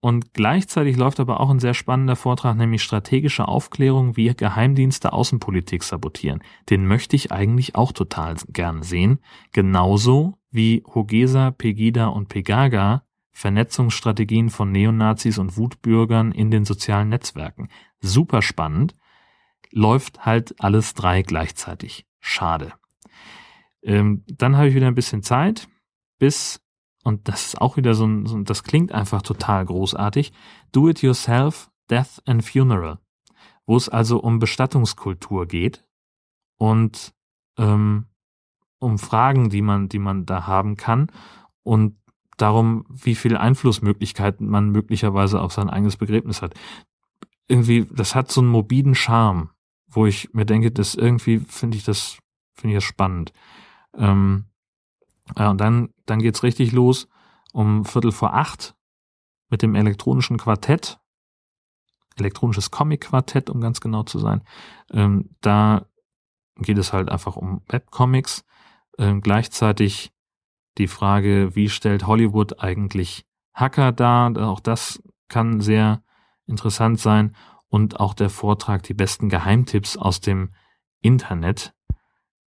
und 0.00 0.32
gleichzeitig 0.32 0.96
läuft 0.96 1.20
aber 1.20 1.40
auch 1.40 1.50
ein 1.50 1.60
sehr 1.60 1.74
spannender 1.74 2.16
Vortrag, 2.16 2.56
nämlich 2.56 2.82
strategische 2.82 3.46
Aufklärung, 3.46 4.16
wie 4.16 4.34
Geheimdienste 4.34 5.12
Außenpolitik 5.12 5.82
sabotieren. 5.82 6.42
Den 6.70 6.86
möchte 6.86 7.16
ich 7.16 7.32
eigentlich 7.32 7.74
auch 7.74 7.92
total 7.92 8.36
gern 8.48 8.82
sehen. 8.82 9.18
Genauso 9.52 10.38
wie 10.50 10.82
Hogesa, 10.94 11.50
Pegida 11.50 12.06
und 12.06 12.28
Pegaga 12.28 13.02
Vernetzungsstrategien 13.32 14.50
von 14.50 14.72
Neonazis 14.72 15.38
und 15.38 15.56
Wutbürgern 15.56 16.32
in 16.32 16.50
den 16.50 16.64
sozialen 16.64 17.08
Netzwerken. 17.08 17.68
Super 18.00 18.42
spannend. 18.42 18.94
Läuft 19.70 20.26
halt 20.26 20.60
alles 20.60 20.94
drei 20.94 21.22
gleichzeitig. 21.22 22.06
Schade. 22.18 22.72
Ähm, 23.82 24.24
dann 24.26 24.56
habe 24.56 24.68
ich 24.68 24.74
wieder 24.74 24.86
ein 24.86 24.94
bisschen 24.94 25.22
Zeit 25.22 25.68
bis 26.18 26.60
und 27.02 27.28
das 27.28 27.46
ist 27.46 27.60
auch 27.60 27.76
wieder 27.76 27.94
so 27.94 28.06
ein, 28.06 28.26
so 28.26 28.38
das 28.42 28.62
klingt 28.62 28.92
einfach 28.92 29.22
total 29.22 29.64
großartig, 29.64 30.32
Do 30.72 30.88
It 30.88 31.02
Yourself, 31.02 31.70
Death 31.88 32.22
and 32.26 32.44
Funeral, 32.44 32.98
wo 33.66 33.76
es 33.76 33.88
also 33.88 34.20
um 34.20 34.38
Bestattungskultur 34.38 35.46
geht 35.46 35.84
und 36.58 37.14
ähm, 37.58 38.06
um 38.78 38.98
Fragen, 38.98 39.50
die 39.50 39.62
man, 39.62 39.88
die 39.88 39.98
man 39.98 40.26
da 40.26 40.46
haben 40.46 40.76
kann 40.76 41.10
und 41.62 41.96
darum, 42.36 42.86
wie 42.88 43.14
viel 43.14 43.36
Einflussmöglichkeiten 43.36 44.48
man 44.48 44.70
möglicherweise 44.70 45.40
auf 45.40 45.52
sein 45.52 45.70
eigenes 45.70 45.96
Begräbnis 45.96 46.42
hat. 46.42 46.54
Irgendwie, 47.48 47.86
das 47.90 48.14
hat 48.14 48.30
so 48.30 48.40
einen 48.40 48.50
morbiden 48.50 48.94
Charme, 48.94 49.50
wo 49.88 50.06
ich 50.06 50.32
mir 50.32 50.46
denke, 50.46 50.70
das 50.70 50.94
irgendwie 50.94 51.40
finde 51.40 51.76
ich 51.76 51.84
das, 51.84 52.18
finde 52.54 52.76
ich 52.76 52.82
das 52.82 52.84
spannend. 52.84 53.32
Ähm, 53.96 54.46
ja, 55.38 55.50
und 55.50 55.60
dann, 55.60 55.90
dann 56.06 56.20
geht's 56.20 56.42
richtig 56.42 56.72
los 56.72 57.08
um 57.52 57.84
Viertel 57.84 58.12
vor 58.12 58.34
acht 58.34 58.74
mit 59.48 59.62
dem 59.62 59.74
elektronischen 59.74 60.38
Quartett, 60.38 61.00
elektronisches 62.16 62.70
Comic-Quartett, 62.70 63.50
um 63.50 63.60
ganz 63.60 63.80
genau 63.80 64.04
zu 64.04 64.18
sein. 64.18 64.42
Ähm, 64.92 65.30
da 65.40 65.86
geht 66.56 66.78
es 66.78 66.92
halt 66.92 67.10
einfach 67.10 67.36
um 67.36 67.62
Webcomics. 67.68 68.44
Ähm, 68.98 69.20
gleichzeitig 69.20 70.12
die 70.78 70.86
Frage, 70.86 71.54
wie 71.54 71.68
stellt 71.68 72.06
Hollywood 72.06 72.60
eigentlich 72.60 73.26
Hacker 73.54 73.92
dar? 73.92 74.36
Auch 74.36 74.60
das 74.60 75.02
kann 75.28 75.60
sehr 75.60 76.02
interessant 76.46 77.00
sein. 77.00 77.34
Und 77.68 78.00
auch 78.00 78.14
der 78.14 78.30
Vortrag, 78.30 78.82
die 78.82 78.94
besten 78.94 79.28
Geheimtipps 79.28 79.96
aus 79.96 80.20
dem 80.20 80.52
Internet. 81.00 81.74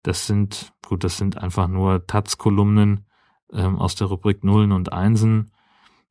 Das 0.04 0.28
sind, 0.28 0.74
gut, 0.86 1.04
das 1.04 1.18
sind 1.18 1.38
einfach 1.38 1.68
nur 1.68 2.06
Taz-Kolumnen 2.06 3.06
ähm, 3.52 3.78
aus 3.80 3.96
der 3.96 4.08
Rubrik 4.08 4.44
Nullen 4.44 4.72
und 4.72 4.92
Einsen, 4.92 5.52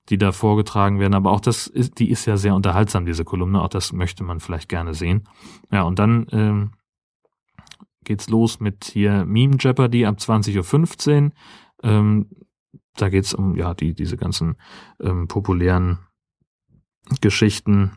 die 0.08 0.18
da 0.18 0.32
vorgetragen 0.32 0.98
werden. 0.98 1.14
Aber 1.14 1.30
auch 1.30 1.40
das 1.40 1.66
ist, 1.66 1.98
die 1.98 2.10
ist 2.10 2.26
ja 2.26 2.36
sehr 2.36 2.54
unterhaltsam, 2.54 3.04
diese 3.04 3.24
Kolumne. 3.24 3.62
Auch 3.62 3.68
das 3.68 3.92
möchte 3.92 4.24
man 4.24 4.40
vielleicht 4.40 4.68
gerne 4.68 4.94
sehen. 4.94 5.28
Ja, 5.70 5.82
und 5.82 5.98
dann 5.98 6.26
ähm, 6.32 6.72
geht's 8.04 8.28
los 8.28 8.60
mit 8.60 8.84
hier 8.84 9.24
Meme 9.24 9.56
Jeopardy 9.58 10.06
ab 10.06 10.16
20.15 10.18 11.24
Uhr. 11.24 11.32
Ähm, 11.82 12.30
da 12.96 13.08
geht's 13.08 13.34
um 13.34 13.56
ja 13.56 13.74
die 13.74 13.94
diese 13.94 14.16
ganzen 14.16 14.56
ähm, 15.00 15.28
populären 15.28 15.98
Geschichten, 17.20 17.92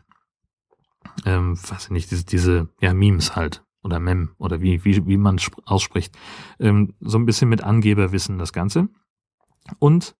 ähm, 1.24 1.56
weiß 1.56 1.84
ich 1.84 1.90
nicht, 1.90 2.10
diese, 2.10 2.24
diese 2.24 2.68
ja 2.80 2.92
Memes 2.92 3.36
halt 3.36 3.65
oder 3.86 4.00
Mem 4.00 4.34
oder 4.38 4.60
wie, 4.60 4.84
wie, 4.84 5.06
wie 5.06 5.16
man 5.16 5.40
ausspricht. 5.64 6.14
Ähm, 6.58 6.94
so 7.00 7.16
ein 7.16 7.24
bisschen 7.24 7.48
mit 7.48 7.62
Angeberwissen 7.62 8.38
das 8.38 8.52
Ganze. 8.52 8.88
Und 9.78 10.16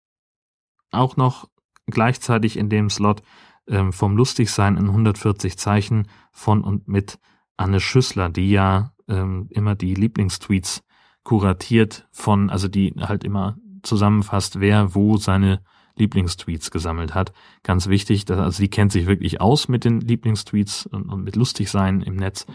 auch 0.93 1.17
noch 1.17 1.49
gleichzeitig 1.87 2.57
in 2.57 2.71
dem 2.71 2.89
Slot 2.89 3.23
ähm, 3.69 3.93
vom 3.93 4.17
Lustigsein 4.17 4.77
in 4.77 4.87
140 4.87 5.59
Zeichen 5.59 6.09
von 6.33 6.63
und 6.63 6.89
mit 6.89 7.19
Anne 7.57 7.81
Schüssler, 7.81 8.31
die 8.31 8.51
ja 8.51 8.93
ähm, 9.09 9.49
immer 9.51 9.75
die 9.75 9.95
Lieblingstweets 9.95 10.85
kuratiert 11.25 12.09
von, 12.13 12.51
also 12.51 12.69
die 12.69 12.95
halt 12.99 13.25
immer 13.25 13.57
zusammenfasst, 13.83 14.61
wer 14.61 14.95
wo 14.95 15.17
seine 15.17 15.61
Lieblingstweets 15.97 16.71
gesammelt 16.71 17.15
hat. 17.15 17.33
Ganz 17.63 17.89
wichtig, 17.89 18.27
dass, 18.27 18.39
also 18.39 18.63
die 18.63 18.69
kennt 18.69 18.93
sich 18.93 19.07
wirklich 19.07 19.41
aus 19.41 19.69
mit 19.69 19.85
den 19.85 20.01
Lieblingstweets 20.01 20.87
und, 20.87 21.09
und 21.09 21.25
mit 21.25 21.37
Lustigsein 21.37 22.03
im 22.03 22.17
Netz 22.17 22.47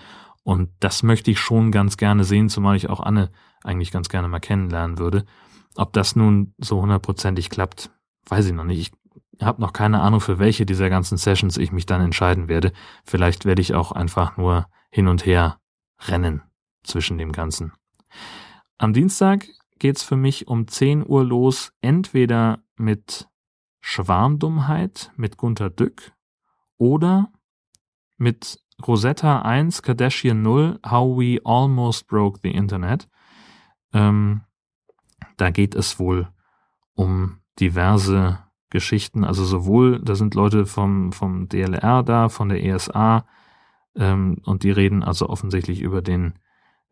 und 0.44 0.70
das 0.80 1.04
möchte 1.04 1.32
ich 1.32 1.40
schon 1.40 1.72
ganz 1.72 1.98
gerne 1.98 2.24
sehen, 2.24 2.50
zumal 2.50 2.76
ich 2.76 2.90
auch 2.90 3.00
Anne 3.00 3.32
eigentlich 3.64 3.92
ganz 3.92 4.10
gerne 4.10 4.28
mal 4.28 4.40
kennenlernen 4.40 4.98
würde. 4.98 5.26
Ob 5.76 5.94
das 5.94 6.16
nun 6.16 6.54
so 6.58 6.82
hundertprozentig 6.82 7.50
klappt, 7.50 7.92
weiß 8.28 8.48
ich 8.48 8.54
noch 8.54 8.64
nicht. 8.64 8.94
Ich 9.32 9.46
habe 9.46 9.62
noch 9.62 9.74
keine 9.74 10.02
Ahnung, 10.02 10.20
für 10.20 10.40
welche 10.40 10.66
dieser 10.66 10.90
ganzen 10.90 11.18
Sessions 11.18 11.58
ich 11.58 11.72
mich 11.72 11.86
dann 11.86 12.02
entscheiden 12.02 12.48
werde. 12.48 12.74
Vielleicht 13.06 13.46
werde 13.46 13.62
ich 13.62 13.74
auch 13.74 13.92
einfach 13.92 14.38
nur 14.38 14.68
hin 14.90 15.08
und 15.08 15.26
her 15.26 15.60
rennen 16.08 16.42
zwischen 16.84 17.18
dem 17.18 17.32
Ganzen. 17.32 17.74
Am 18.78 18.94
Dienstag 18.94 19.48
geht's 19.80 20.04
für 20.04 20.16
mich 20.16 20.48
um 20.48 20.68
10 20.68 21.08
Uhr 21.08 21.24
los, 21.24 21.72
entweder 21.82 22.64
mit 22.78 23.28
Schwarmdummheit 23.80 25.12
mit 25.16 25.38
Gunter 25.38 25.70
Dück 25.70 26.14
oder 26.78 27.32
mit 28.18 28.60
Rosetta 28.88 29.42
1, 29.42 29.82
Kardashian 29.82 30.42
0, 30.42 30.80
How 30.86 31.18
We 31.18 31.40
Almost 31.44 32.08
Broke 32.08 32.40
the 32.44 32.52
Internet. 32.52 33.08
Ähm, 33.94 34.42
da 35.38 35.50
geht 35.50 35.76
es 35.76 36.00
wohl 36.00 36.28
um 36.94 37.40
diverse 37.60 38.40
Geschichten, 38.70 39.24
also 39.24 39.44
sowohl, 39.44 40.02
da 40.02 40.16
sind 40.16 40.34
Leute 40.34 40.66
vom, 40.66 41.12
vom 41.12 41.50
DLR 41.50 42.04
da, 42.04 42.30
von 42.30 42.50
der 42.50 42.64
ESA, 42.64 43.26
ähm, 43.96 44.38
und 44.46 44.64
die 44.64 44.72
reden 44.72 45.04
also 45.04 45.30
offensichtlich 45.30 45.82
über 45.82 46.02
den, 46.02 46.40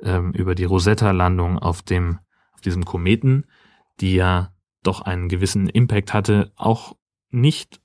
ähm, 0.01 0.31
über 0.33 0.55
die 0.55 0.65
Rosetta-Landung 0.65 1.57
auf 1.57 1.81
dem, 1.81 2.19
auf 2.53 2.61
diesem 2.61 2.85
Kometen, 2.85 3.45
die 4.01 4.15
ja 4.15 4.53
doch 4.83 5.01
einen 5.01 5.29
gewissen 5.29 5.67
Impact 5.67 6.13
hatte, 6.13 6.51
auch 6.55 6.95
nicht 7.29 7.81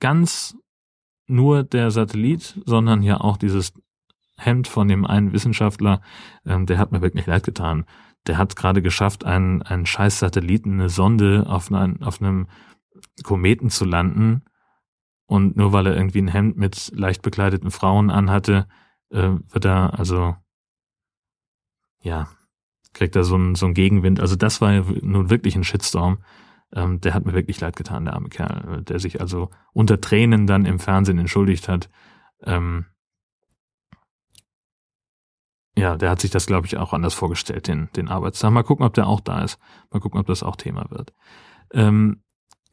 ganz 0.00 0.56
nur 1.26 1.62
der 1.62 1.90
Satellit, 1.90 2.60
sondern 2.66 3.02
ja 3.02 3.20
auch 3.20 3.36
dieses 3.36 3.72
Hemd 4.36 4.68
von 4.68 4.88
dem 4.88 5.04
einen 5.04 5.32
Wissenschaftler, 5.32 6.00
ähm, 6.44 6.66
der 6.66 6.78
hat 6.78 6.92
mir 6.92 7.02
wirklich 7.02 7.26
leid 7.26 7.44
getan. 7.44 7.84
Der 8.26 8.38
hat 8.38 8.56
gerade 8.56 8.82
geschafft, 8.82 9.24
einen, 9.24 9.62
einen 9.62 9.86
scheiß 9.86 10.18
Satelliten, 10.18 10.74
eine 10.74 10.88
Sonde 10.88 11.44
auf, 11.46 11.70
ein, 11.70 12.02
auf 12.02 12.20
einem 12.20 12.48
Kometen 13.22 13.70
zu 13.70 13.84
landen. 13.84 14.42
Und 15.26 15.56
nur 15.56 15.72
weil 15.72 15.86
er 15.86 15.96
irgendwie 15.96 16.20
ein 16.20 16.28
Hemd 16.28 16.56
mit 16.56 16.92
leicht 16.94 17.22
bekleideten 17.22 17.70
Frauen 17.70 18.10
anhatte, 18.10 18.66
äh, 19.10 19.30
wird 19.50 19.64
er 19.64 19.98
also, 19.98 20.36
ja, 22.02 22.28
kriegt 22.92 23.16
er 23.16 23.24
so 23.24 23.34
einen, 23.34 23.54
so 23.54 23.66
einen 23.66 23.74
Gegenwind. 23.74 24.20
Also 24.20 24.36
das 24.36 24.60
war 24.60 24.72
ja 24.72 24.84
nun 25.02 25.30
wirklich 25.30 25.56
ein 25.56 25.64
Shitstorm. 25.64 26.18
Ähm, 26.74 27.00
der 27.00 27.14
hat 27.14 27.24
mir 27.24 27.34
wirklich 27.34 27.60
leid 27.60 27.76
getan, 27.76 28.04
der 28.04 28.14
arme 28.14 28.28
Kerl, 28.28 28.82
der 28.82 28.98
sich 28.98 29.20
also 29.20 29.50
unter 29.72 30.00
Tränen 30.00 30.46
dann 30.46 30.66
im 30.66 30.80
Fernsehen 30.80 31.18
entschuldigt 31.18 31.68
hat. 31.68 31.88
Ähm, 32.42 32.86
ja, 35.76 35.96
der 35.96 36.10
hat 36.10 36.20
sich 36.20 36.30
das, 36.30 36.46
glaube 36.46 36.66
ich, 36.66 36.76
auch 36.76 36.92
anders 36.92 37.14
vorgestellt, 37.14 37.68
den, 37.68 37.88
den 37.96 38.08
Arbeitstag. 38.08 38.52
Mal 38.52 38.62
gucken, 38.62 38.86
ob 38.86 38.94
der 38.94 39.06
auch 39.06 39.20
da 39.20 39.42
ist. 39.42 39.58
Mal 39.90 40.00
gucken, 40.00 40.20
ob 40.20 40.26
das 40.26 40.42
auch 40.42 40.56
Thema 40.56 40.86
wird. 40.90 41.12
Ähm, 41.72 42.22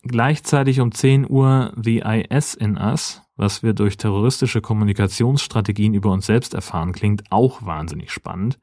gleichzeitig 0.04 0.80
um 0.80 0.92
10 0.92 1.30
Uhr 1.30 1.74
The 1.82 2.00
IS 2.00 2.54
in 2.54 2.78
Us, 2.78 3.22
was 3.36 3.64
wir 3.64 3.74
durch 3.74 3.98
terroristische 3.98 4.62
Kommunikationsstrategien 4.62 5.94
über 5.94 6.12
uns 6.12 6.28
selbst 6.28 6.54
erfahren, 6.54 6.92
klingt 6.92 7.32
auch 7.32 7.66
wahnsinnig 7.66 8.12
spannend. 8.12 8.60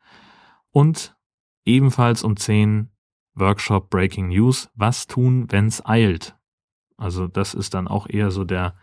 Und 0.70 1.16
ebenfalls 1.64 2.22
um 2.22 2.36
10 2.36 2.90
Workshop 3.38 3.90
Breaking 3.90 4.28
News. 4.28 4.70
Was 4.74 5.06
tun, 5.06 5.46
wenn's 5.50 5.84
eilt? 5.84 6.36
Also 6.96 7.28
das 7.28 7.54
ist 7.54 7.74
dann 7.74 7.88
auch 7.88 8.08
eher 8.08 8.30
so 8.30 8.44
der, 8.44 8.74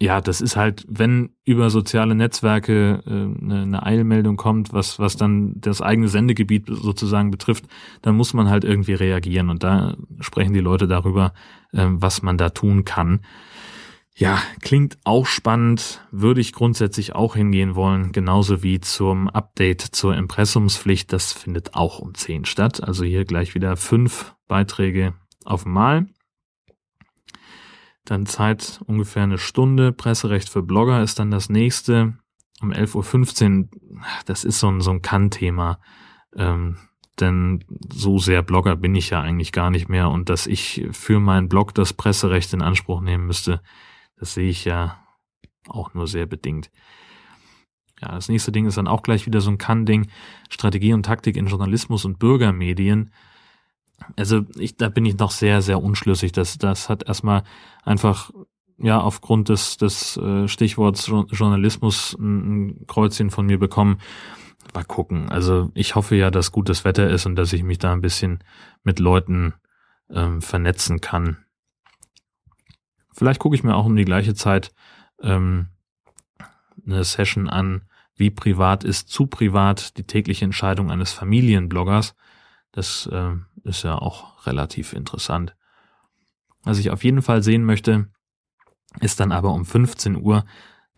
ja, 0.00 0.20
das 0.20 0.40
ist 0.40 0.56
halt, 0.56 0.84
wenn 0.88 1.30
über 1.44 1.70
soziale 1.70 2.14
Netzwerke 2.14 3.02
äh, 3.06 3.10
eine, 3.10 3.62
eine 3.62 3.82
Eilmeldung 3.84 4.36
kommt, 4.36 4.72
was, 4.72 4.98
was 4.98 5.16
dann 5.16 5.60
das 5.60 5.82
eigene 5.82 6.08
Sendegebiet 6.08 6.66
sozusagen 6.66 7.30
betrifft, 7.30 7.66
dann 8.00 8.16
muss 8.16 8.32
man 8.32 8.48
halt 8.48 8.64
irgendwie 8.64 8.94
reagieren. 8.94 9.50
Und 9.50 9.62
da 9.62 9.96
sprechen 10.20 10.54
die 10.54 10.60
Leute 10.60 10.88
darüber, 10.88 11.34
äh, 11.72 11.86
was 11.88 12.22
man 12.22 12.38
da 12.38 12.50
tun 12.50 12.84
kann. 12.84 13.20
Ja, 14.14 14.42
klingt 14.60 14.98
auch 15.04 15.26
spannend, 15.26 16.06
würde 16.10 16.42
ich 16.42 16.52
grundsätzlich 16.52 17.14
auch 17.14 17.34
hingehen 17.34 17.74
wollen, 17.74 18.12
genauso 18.12 18.62
wie 18.62 18.78
zum 18.78 19.28
Update 19.28 19.80
zur 19.80 20.14
Impressumspflicht. 20.14 21.12
Das 21.12 21.32
findet 21.32 21.74
auch 21.74 21.98
um 21.98 22.14
10 22.14 22.44
statt. 22.44 22.82
Also 22.82 23.04
hier 23.04 23.24
gleich 23.24 23.54
wieder 23.54 23.76
fünf 23.76 24.34
Beiträge 24.48 25.14
auf 25.44 25.64
Mal. 25.64 26.06
Dann 28.04 28.26
Zeit 28.26 28.80
ungefähr 28.86 29.22
eine 29.22 29.38
Stunde. 29.38 29.92
Presserecht 29.92 30.50
für 30.50 30.62
Blogger 30.62 31.02
ist 31.02 31.18
dann 31.18 31.30
das 31.30 31.48
nächste. 31.48 32.18
Um 32.60 32.70
11.15 32.70 33.60
Uhr, 33.60 33.68
das 34.26 34.44
ist 34.44 34.60
so 34.60 34.68
ein, 34.68 34.80
so 34.82 34.90
ein 34.90 35.02
Kann-Thema. 35.02 35.80
Ähm, 36.36 36.76
denn 37.18 37.64
so 37.92 38.18
sehr 38.18 38.42
Blogger 38.42 38.76
bin 38.76 38.94
ich 38.94 39.10
ja 39.10 39.20
eigentlich 39.20 39.52
gar 39.52 39.70
nicht 39.70 39.88
mehr. 39.88 40.10
Und 40.10 40.28
dass 40.28 40.46
ich 40.46 40.86
für 40.90 41.18
meinen 41.18 41.48
Blog 41.48 41.74
das 41.74 41.94
Presserecht 41.94 42.52
in 42.52 42.62
Anspruch 42.62 43.00
nehmen 43.00 43.26
müsste, 43.26 43.62
das 44.22 44.34
sehe 44.34 44.48
ich 44.48 44.64
ja 44.64 45.04
auch 45.66 45.94
nur 45.94 46.06
sehr 46.06 46.26
bedingt. 46.26 46.70
Ja, 48.00 48.12
das 48.12 48.28
nächste 48.28 48.52
Ding 48.52 48.66
ist 48.66 48.76
dann 48.76 48.86
auch 48.86 49.02
gleich 49.02 49.26
wieder 49.26 49.40
so 49.40 49.50
ein 49.50 49.58
Kann-Ding. 49.58 50.06
Strategie 50.48 50.92
und 50.92 51.02
Taktik 51.02 51.36
in 51.36 51.48
Journalismus 51.48 52.04
und 52.04 52.20
Bürgermedien. 52.20 53.12
Also 54.16 54.42
ich, 54.54 54.76
da 54.76 54.90
bin 54.90 55.04
ich 55.06 55.18
noch 55.18 55.32
sehr, 55.32 55.60
sehr 55.60 55.82
unschlüssig. 55.82 56.30
Das, 56.30 56.56
das 56.56 56.88
hat 56.88 57.02
erstmal 57.08 57.42
einfach 57.82 58.30
ja 58.78 59.00
aufgrund 59.00 59.48
des, 59.48 59.76
des 59.76 60.16
äh, 60.18 60.46
Stichworts 60.46 61.08
Journalismus 61.08 62.16
ein 62.16 62.86
Kreuzchen 62.86 63.30
von 63.30 63.46
mir 63.46 63.58
bekommen. 63.58 63.98
Mal 64.72 64.84
gucken. 64.84 65.30
Also 65.30 65.72
ich 65.74 65.96
hoffe 65.96 66.14
ja, 66.14 66.30
dass 66.30 66.52
gutes 66.52 66.84
Wetter 66.84 67.10
ist 67.10 67.26
und 67.26 67.34
dass 67.34 67.52
ich 67.52 67.64
mich 67.64 67.78
da 67.78 67.92
ein 67.92 68.02
bisschen 68.02 68.38
mit 68.84 69.00
Leuten 69.00 69.54
ähm, 70.10 70.40
vernetzen 70.42 71.00
kann. 71.00 71.41
Vielleicht 73.12 73.40
gucke 73.40 73.54
ich 73.54 73.62
mir 73.62 73.74
auch 73.74 73.86
um 73.86 73.96
die 73.96 74.04
gleiche 74.04 74.34
Zeit 74.34 74.72
ähm, 75.20 75.68
eine 76.86 77.04
Session 77.04 77.48
an, 77.48 77.82
wie 78.16 78.30
privat 78.30 78.84
ist 78.84 79.08
zu 79.08 79.26
privat 79.26 79.96
die 79.96 80.04
tägliche 80.04 80.44
Entscheidung 80.44 80.90
eines 80.90 81.12
Familienbloggers. 81.12 82.14
Das 82.72 83.08
äh, 83.12 83.32
ist 83.64 83.82
ja 83.84 83.96
auch 83.96 84.46
relativ 84.46 84.92
interessant. 84.92 85.54
Was 86.64 86.78
ich 86.78 86.90
auf 86.90 87.04
jeden 87.04 87.22
Fall 87.22 87.42
sehen 87.42 87.64
möchte, 87.64 88.08
ist 89.00 89.20
dann 89.20 89.32
aber 89.32 89.52
um 89.52 89.64
15 89.64 90.16
Uhr 90.16 90.44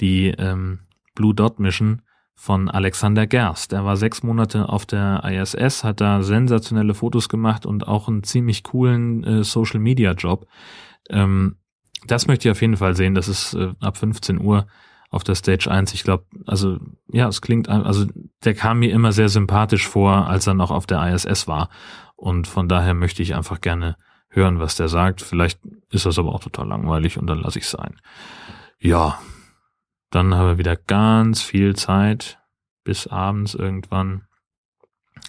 die 0.00 0.28
ähm, 0.28 0.80
Blue 1.14 1.34
Dot 1.34 1.58
Mission 1.58 2.02
von 2.34 2.68
Alexander 2.68 3.26
Gerst. 3.26 3.72
Er 3.72 3.84
war 3.84 3.96
sechs 3.96 4.22
Monate 4.22 4.68
auf 4.68 4.86
der 4.86 5.22
ISS, 5.24 5.84
hat 5.84 6.00
da 6.00 6.22
sensationelle 6.22 6.94
Fotos 6.94 7.28
gemacht 7.28 7.64
und 7.64 7.86
auch 7.86 8.08
einen 8.08 8.24
ziemlich 8.24 8.64
coolen 8.64 9.22
äh, 9.24 9.44
Social 9.44 9.78
Media 9.78 10.12
Job. 10.12 10.46
Ähm, 11.08 11.56
das 12.06 12.26
möchte 12.26 12.48
ich 12.48 12.52
auf 12.52 12.60
jeden 12.60 12.76
Fall 12.76 12.94
sehen. 12.96 13.14
Das 13.14 13.28
ist 13.28 13.54
äh, 13.54 13.72
ab 13.80 13.96
15 13.96 14.40
Uhr 14.40 14.66
auf 15.10 15.24
der 15.24 15.34
Stage 15.34 15.70
1. 15.70 15.94
Ich 15.94 16.02
glaube, 16.02 16.24
also 16.46 16.78
ja, 17.08 17.28
es 17.28 17.40
klingt, 17.40 17.68
also 17.68 18.06
der 18.44 18.54
kam 18.54 18.80
mir 18.80 18.92
immer 18.92 19.12
sehr 19.12 19.28
sympathisch 19.28 19.86
vor, 19.86 20.26
als 20.26 20.46
er 20.46 20.54
noch 20.54 20.70
auf 20.70 20.86
der 20.86 21.06
ISS 21.14 21.46
war. 21.46 21.68
Und 22.16 22.48
von 22.48 22.68
daher 22.68 22.94
möchte 22.94 23.22
ich 23.22 23.34
einfach 23.34 23.60
gerne 23.60 23.96
hören, 24.28 24.58
was 24.58 24.76
der 24.76 24.88
sagt. 24.88 25.22
Vielleicht 25.22 25.60
ist 25.90 26.06
das 26.06 26.18
aber 26.18 26.34
auch 26.34 26.40
total 26.40 26.68
langweilig 26.68 27.18
und 27.18 27.26
dann 27.26 27.38
lasse 27.38 27.58
ich 27.58 27.64
es 27.64 27.70
sein. 27.70 27.96
Ja, 28.78 29.18
dann 30.10 30.34
haben 30.34 30.46
wir 30.48 30.58
wieder 30.58 30.76
ganz 30.76 31.42
viel 31.42 31.76
Zeit 31.76 32.38
bis 32.82 33.06
abends 33.06 33.54
irgendwann. 33.54 34.26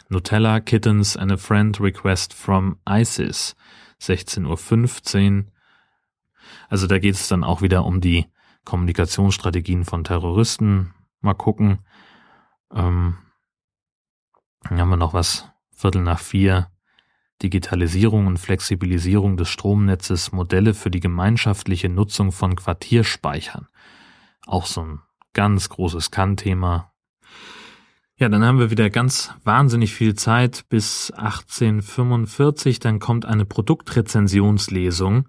Nutella 0.10 0.60
Kittens 0.60 1.16
and 1.16 1.32
a 1.32 1.38
Friend 1.38 1.80
Request 1.80 2.34
from 2.34 2.78
ISIS. 2.88 3.56
16.15 4.02 5.38
Uhr. 5.38 5.46
Also 6.70 6.88
da 6.88 7.00
geht 7.00 7.16
es 7.16 7.28
dann 7.28 7.44
auch 7.44 7.62
wieder 7.62 7.86
um 7.86 8.02
die 8.02 8.26
Kommunikationsstrategien 8.66 9.86
von 9.86 10.04
Terroristen. 10.04 10.94
Mal 11.22 11.36
gucken. 11.36 11.80
Ähm, 12.74 13.18
dann 14.64 14.80
haben 14.80 14.90
wir 14.90 14.98
noch 14.98 15.14
was. 15.14 15.50
Viertel 15.72 16.02
nach 16.02 16.20
vier. 16.20 16.70
Digitalisierung 17.44 18.28
und 18.28 18.38
Flexibilisierung 18.38 19.36
des 19.36 19.50
Stromnetzes, 19.50 20.32
Modelle 20.32 20.74
für 20.74 20.90
die 20.90 21.02
gemeinschaftliche 21.02 21.90
Nutzung 21.90 22.32
von 22.32 22.56
Quartierspeichern. 22.56 23.68
Auch 24.46 24.66
so 24.66 24.82
ein 24.82 25.02
ganz 25.34 25.70
großes 25.70 26.12
Kann-Thema. 26.12 26.94
Ja, 28.18 28.30
dann 28.30 28.46
haben 28.46 28.60
wir 28.60 28.72
wieder 28.72 28.90
ganz 28.90 29.34
wahnsinnig 29.44 29.94
viel 29.94 30.16
Zeit 30.16 30.66
bis 30.70 31.12
1845. 31.12 32.80
Dann 32.80 33.00
kommt 33.00 33.26
eine 33.26 33.46
Produktrezensionslesung 33.46 35.28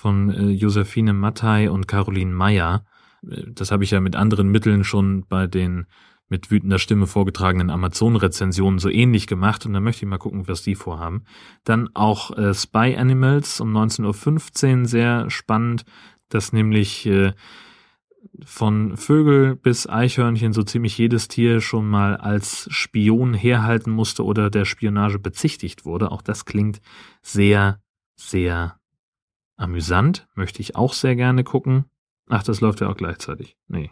von 0.00 0.30
äh, 0.30 0.48
Josephine 0.48 1.12
Mattei 1.12 1.70
und 1.70 1.86
Caroline 1.86 2.32
Meyer. 2.32 2.84
Äh, 3.28 3.42
das 3.48 3.70
habe 3.70 3.84
ich 3.84 3.90
ja 3.90 4.00
mit 4.00 4.16
anderen 4.16 4.48
Mitteln 4.48 4.82
schon 4.82 5.26
bei 5.28 5.46
den 5.46 5.86
mit 6.30 6.50
wütender 6.50 6.78
Stimme 6.78 7.06
vorgetragenen 7.06 7.70
Amazon-Rezensionen 7.70 8.78
so 8.78 8.88
ähnlich 8.88 9.26
gemacht 9.26 9.66
und 9.66 9.72
da 9.72 9.80
möchte 9.80 10.04
ich 10.04 10.08
mal 10.08 10.18
gucken, 10.18 10.46
was 10.48 10.62
die 10.62 10.76
vorhaben. 10.76 11.24
Dann 11.64 11.90
auch 11.92 12.36
äh, 12.38 12.54
Spy 12.54 12.96
Animals 12.96 13.60
um 13.60 13.76
19.15 13.76 14.80
Uhr, 14.80 14.86
sehr 14.86 15.28
spannend, 15.28 15.84
dass 16.28 16.52
nämlich 16.52 17.04
äh, 17.06 17.32
von 18.44 18.96
Vögel 18.96 19.56
bis 19.56 19.88
Eichhörnchen 19.88 20.52
so 20.52 20.62
ziemlich 20.62 20.96
jedes 20.96 21.28
Tier 21.28 21.60
schon 21.60 21.90
mal 21.90 22.16
als 22.16 22.68
Spion 22.70 23.34
herhalten 23.34 23.90
musste 23.90 24.24
oder 24.24 24.50
der 24.50 24.64
Spionage 24.64 25.18
bezichtigt 25.18 25.84
wurde. 25.84 26.12
Auch 26.12 26.22
das 26.22 26.44
klingt 26.44 26.80
sehr, 27.22 27.80
sehr 28.14 28.79
Amüsant 29.60 30.26
möchte 30.34 30.62
ich 30.62 30.74
auch 30.74 30.94
sehr 30.94 31.16
gerne 31.16 31.44
gucken. 31.44 31.84
Ach, 32.28 32.42
das 32.42 32.62
läuft 32.62 32.80
ja 32.80 32.88
auch 32.88 32.96
gleichzeitig. 32.96 33.58
Nee, 33.68 33.90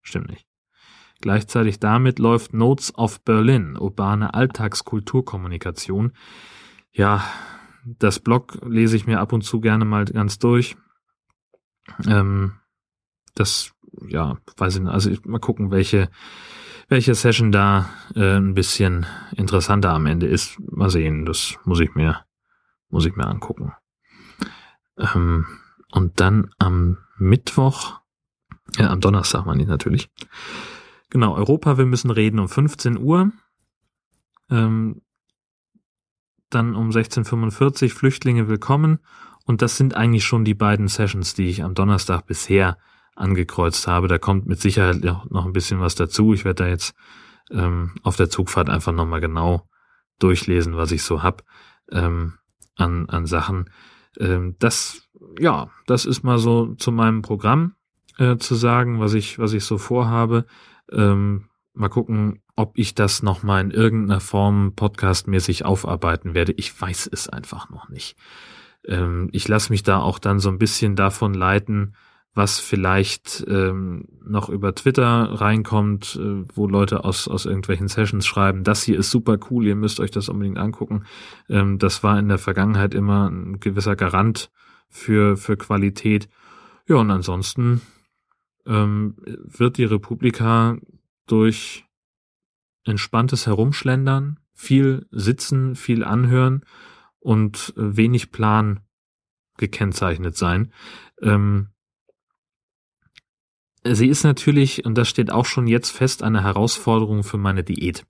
stimmt 0.00 0.30
nicht. 0.30 0.46
Gleichzeitig 1.20 1.78
damit 1.78 2.18
läuft 2.18 2.54
Notes 2.54 2.96
of 2.96 3.22
Berlin, 3.22 3.76
urbane 3.76 4.32
Alltagskulturkommunikation. 4.32 6.12
Ja, 6.90 7.22
das 7.84 8.18
Blog 8.18 8.58
lese 8.66 8.96
ich 8.96 9.06
mir 9.06 9.20
ab 9.20 9.34
und 9.34 9.42
zu 9.42 9.60
gerne 9.60 9.84
mal 9.84 10.06
ganz 10.06 10.38
durch. 10.38 10.74
Ähm, 12.06 12.54
das, 13.34 13.72
ja, 14.08 14.38
weiß 14.56 14.76
ich 14.76 14.82
nicht. 14.82 14.92
Also 14.92 15.10
mal 15.24 15.38
gucken, 15.38 15.70
welche, 15.70 16.08
welche 16.88 17.14
Session 17.14 17.52
da 17.52 17.90
äh, 18.14 18.36
ein 18.36 18.54
bisschen 18.54 19.04
interessanter 19.36 19.92
am 19.92 20.06
Ende 20.06 20.26
ist. 20.26 20.58
Mal 20.60 20.88
sehen, 20.88 21.26
das 21.26 21.58
muss 21.64 21.80
ich 21.80 21.94
mir, 21.94 22.24
muss 22.88 23.04
ich 23.04 23.16
mir 23.16 23.26
angucken. 23.26 23.74
Ähm, 24.98 25.46
und 25.92 26.20
dann 26.20 26.50
am 26.58 26.98
Mittwoch, 27.16 28.00
ja, 28.76 28.90
am 28.90 29.00
Donnerstag 29.00 29.46
meine 29.46 29.62
ich 29.62 29.68
natürlich. 29.68 30.10
Genau, 31.10 31.34
Europa, 31.34 31.78
wir 31.78 31.86
müssen 31.86 32.10
reden 32.10 32.40
um 32.40 32.48
15 32.48 32.98
Uhr. 32.98 33.30
Ähm, 34.50 35.02
dann 36.50 36.74
um 36.74 36.90
16.45 36.90 37.92
Flüchtlinge 37.92 38.48
willkommen. 38.48 38.98
Und 39.44 39.62
das 39.62 39.76
sind 39.76 39.94
eigentlich 39.94 40.24
schon 40.24 40.44
die 40.44 40.54
beiden 40.54 40.88
Sessions, 40.88 41.34
die 41.34 41.48
ich 41.48 41.62
am 41.62 41.74
Donnerstag 41.74 42.26
bisher 42.26 42.78
angekreuzt 43.14 43.86
habe. 43.86 44.08
Da 44.08 44.18
kommt 44.18 44.46
mit 44.46 44.60
Sicherheit 44.60 45.02
noch 45.02 45.46
ein 45.46 45.52
bisschen 45.52 45.80
was 45.80 45.94
dazu. 45.94 46.32
Ich 46.32 46.44
werde 46.44 46.64
da 46.64 46.68
jetzt 46.68 46.94
ähm, 47.50 47.94
auf 48.02 48.16
der 48.16 48.30
Zugfahrt 48.30 48.70
einfach 48.70 48.92
nochmal 48.92 49.20
genau 49.20 49.68
durchlesen, 50.18 50.76
was 50.76 50.92
ich 50.92 51.02
so 51.02 51.22
hab 51.22 51.44
ähm, 51.90 52.34
an, 52.76 53.08
an 53.08 53.26
Sachen. 53.26 53.70
Ähm, 54.18 54.56
das, 54.58 55.08
ja, 55.38 55.70
das 55.86 56.04
ist 56.04 56.22
mal 56.22 56.38
so 56.38 56.74
zu 56.74 56.92
meinem 56.92 57.22
Programm 57.22 57.74
äh, 58.18 58.36
zu 58.36 58.54
sagen, 58.54 59.00
was 59.00 59.14
ich, 59.14 59.38
was 59.38 59.52
ich 59.52 59.64
so 59.64 59.78
vorhabe. 59.78 60.46
Ähm, 60.92 61.48
mal 61.74 61.88
gucken, 61.88 62.42
ob 62.56 62.78
ich 62.78 62.94
das 62.94 63.22
nochmal 63.22 63.60
in 63.62 63.70
irgendeiner 63.70 64.20
Form 64.20 64.74
podcastmäßig 64.76 65.64
aufarbeiten 65.64 66.34
werde. 66.34 66.52
Ich 66.52 66.80
weiß 66.80 67.08
es 67.12 67.28
einfach 67.28 67.70
noch 67.70 67.88
nicht. 67.88 68.16
Ähm, 68.86 69.28
ich 69.32 69.48
lasse 69.48 69.72
mich 69.72 69.82
da 69.82 70.00
auch 70.00 70.18
dann 70.18 70.38
so 70.38 70.48
ein 70.50 70.58
bisschen 70.58 70.94
davon 70.94 71.34
leiten, 71.34 71.94
was 72.34 72.58
vielleicht 72.58 73.44
ähm, 73.48 74.08
noch 74.24 74.48
über 74.48 74.74
Twitter 74.74 75.40
reinkommt, 75.40 76.18
äh, 76.20 76.42
wo 76.52 76.66
Leute 76.66 77.04
aus, 77.04 77.28
aus 77.28 77.46
irgendwelchen 77.46 77.88
Sessions 77.88 78.26
schreiben, 78.26 78.64
das 78.64 78.82
hier 78.82 78.98
ist 78.98 79.10
super 79.10 79.38
cool, 79.50 79.66
ihr 79.66 79.76
müsst 79.76 80.00
euch 80.00 80.10
das 80.10 80.28
unbedingt 80.28 80.58
angucken. 80.58 81.04
Ähm, 81.48 81.78
das 81.78 82.02
war 82.02 82.18
in 82.18 82.28
der 82.28 82.38
Vergangenheit 82.38 82.92
immer 82.92 83.30
ein 83.30 83.60
gewisser 83.60 83.94
Garant 83.94 84.50
für, 84.88 85.36
für 85.36 85.56
Qualität. 85.56 86.28
Ja, 86.88 86.96
und 86.96 87.10
ansonsten 87.10 87.82
ähm, 88.66 89.14
wird 89.24 89.78
die 89.78 89.84
Republika 89.84 90.76
durch 91.26 91.84
entspanntes 92.84 93.46
Herumschlendern, 93.46 94.40
viel 94.52 95.06
sitzen, 95.10 95.76
viel 95.76 96.04
anhören 96.04 96.64
und 97.20 97.72
wenig 97.76 98.32
Plan 98.32 98.80
gekennzeichnet 99.56 100.36
sein. 100.36 100.72
Ähm, 101.22 101.68
sie 103.86 104.08
ist 104.08 104.24
natürlich, 104.24 104.84
und 104.84 104.96
das 104.96 105.08
steht 105.08 105.30
auch 105.30 105.44
schon 105.44 105.66
jetzt 105.66 105.90
fest, 105.90 106.22
eine 106.22 106.42
Herausforderung 106.42 107.22
für 107.22 107.38
meine 107.38 107.64
Diät. 107.64 108.04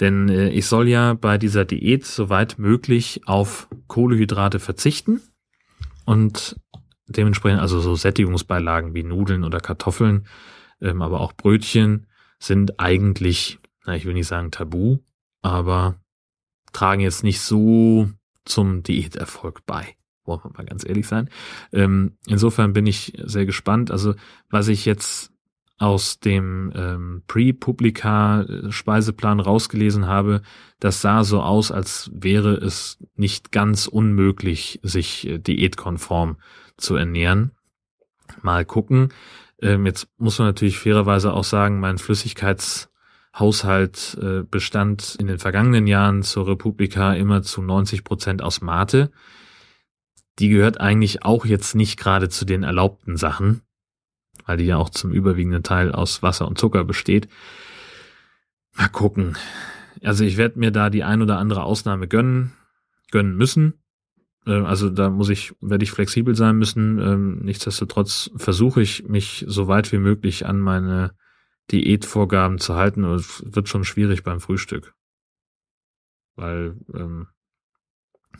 Denn 0.00 0.28
äh, 0.28 0.48
ich 0.50 0.66
soll 0.66 0.88
ja 0.88 1.14
bei 1.14 1.38
dieser 1.38 1.64
Diät 1.64 2.04
soweit 2.04 2.58
möglich 2.58 3.22
auf 3.26 3.68
Kohlehydrate 3.86 4.58
verzichten 4.58 5.20
und 6.04 6.56
dementsprechend 7.06 7.60
also 7.60 7.80
so 7.80 7.94
Sättigungsbeilagen 7.94 8.94
wie 8.94 9.02
Nudeln 9.02 9.44
oder 9.44 9.60
Kartoffeln, 9.60 10.26
ähm, 10.80 11.02
aber 11.02 11.20
auch 11.20 11.32
Brötchen 11.32 12.06
sind 12.38 12.80
eigentlich, 12.80 13.58
na, 13.84 13.94
ich 13.94 14.04
will 14.04 14.14
nicht 14.14 14.26
sagen 14.26 14.50
tabu, 14.50 14.98
aber 15.42 15.96
tragen 16.72 17.02
jetzt 17.02 17.22
nicht 17.22 17.40
so 17.40 18.10
zum 18.44 18.82
Diäterfolg 18.82 19.64
bei. 19.66 19.94
Wollen 20.24 20.40
wir 20.44 20.52
mal 20.56 20.64
ganz 20.64 20.84
ehrlich 20.84 21.06
sein. 21.06 21.28
Ähm, 21.72 22.16
insofern 22.26 22.72
bin 22.72 22.86
ich 22.86 23.12
sehr 23.24 23.46
gespannt. 23.46 23.90
Also 23.90 24.14
was 24.50 24.68
ich 24.68 24.84
jetzt 24.84 25.32
aus 25.78 26.20
dem 26.20 26.70
ähm, 26.76 27.24
Pre-Publica-Speiseplan 27.26 29.40
rausgelesen 29.40 30.06
habe, 30.06 30.42
das 30.78 31.00
sah 31.00 31.24
so 31.24 31.42
aus, 31.42 31.72
als 31.72 32.08
wäre 32.14 32.54
es 32.54 32.98
nicht 33.16 33.50
ganz 33.50 33.88
unmöglich, 33.88 34.78
sich 34.84 35.26
äh, 35.26 35.38
diätkonform 35.38 36.36
zu 36.76 36.94
ernähren. 36.94 37.50
Mal 38.42 38.64
gucken. 38.64 39.08
Ähm, 39.60 39.84
jetzt 39.86 40.06
muss 40.18 40.38
man 40.38 40.46
natürlich 40.46 40.78
fairerweise 40.78 41.32
auch 41.32 41.42
sagen, 41.42 41.80
mein 41.80 41.98
Flüssigkeitshaushalt 41.98 44.18
äh, 44.22 44.44
bestand 44.48 45.16
in 45.18 45.26
den 45.26 45.40
vergangenen 45.40 45.88
Jahren 45.88 46.22
zur 46.22 46.46
Republika 46.46 47.12
immer 47.14 47.42
zu 47.42 47.60
90 47.60 48.04
Prozent 48.04 48.40
aus 48.40 48.60
Mate. 48.60 49.10
Die 50.38 50.48
gehört 50.48 50.80
eigentlich 50.80 51.24
auch 51.24 51.44
jetzt 51.44 51.74
nicht 51.74 51.98
gerade 51.98 52.28
zu 52.28 52.44
den 52.44 52.62
erlaubten 52.62 53.16
Sachen 53.16 53.62
weil 54.46 54.56
die 54.56 54.66
ja 54.66 54.76
auch 54.76 54.90
zum 54.90 55.12
überwiegenden 55.12 55.62
Teil 55.62 55.92
aus 55.92 56.22
Wasser 56.22 56.46
und 56.46 56.58
Zucker 56.58 56.84
besteht. 56.84 57.28
Mal 58.76 58.88
gucken. 58.88 59.36
Also 60.02 60.24
ich 60.24 60.36
werde 60.36 60.58
mir 60.58 60.70
da 60.70 60.90
die 60.90 61.04
ein 61.04 61.22
oder 61.22 61.38
andere 61.38 61.62
Ausnahme 61.62 62.08
gönnen, 62.08 62.52
gönnen 63.10 63.36
müssen. 63.36 63.74
Äh, 64.46 64.60
also 64.62 64.90
da 64.90 65.10
muss 65.10 65.28
ich, 65.28 65.54
werde 65.60 65.84
ich 65.84 65.92
flexibel 65.92 66.34
sein 66.34 66.56
müssen. 66.56 66.98
Ähm, 66.98 67.38
nichtsdestotrotz 67.42 68.30
versuche 68.36 68.82
ich 68.82 69.08
mich 69.08 69.44
so 69.46 69.68
weit 69.68 69.92
wie 69.92 69.98
möglich 69.98 70.46
an 70.46 70.58
meine 70.58 71.14
Diätvorgaben 71.70 72.58
zu 72.58 72.74
halten. 72.74 73.04
Es 73.04 73.42
wird 73.46 73.68
schon 73.68 73.84
schwierig 73.84 74.24
beim 74.24 74.40
Frühstück. 74.40 74.94
Weil 76.34 76.76
ähm, 76.94 77.28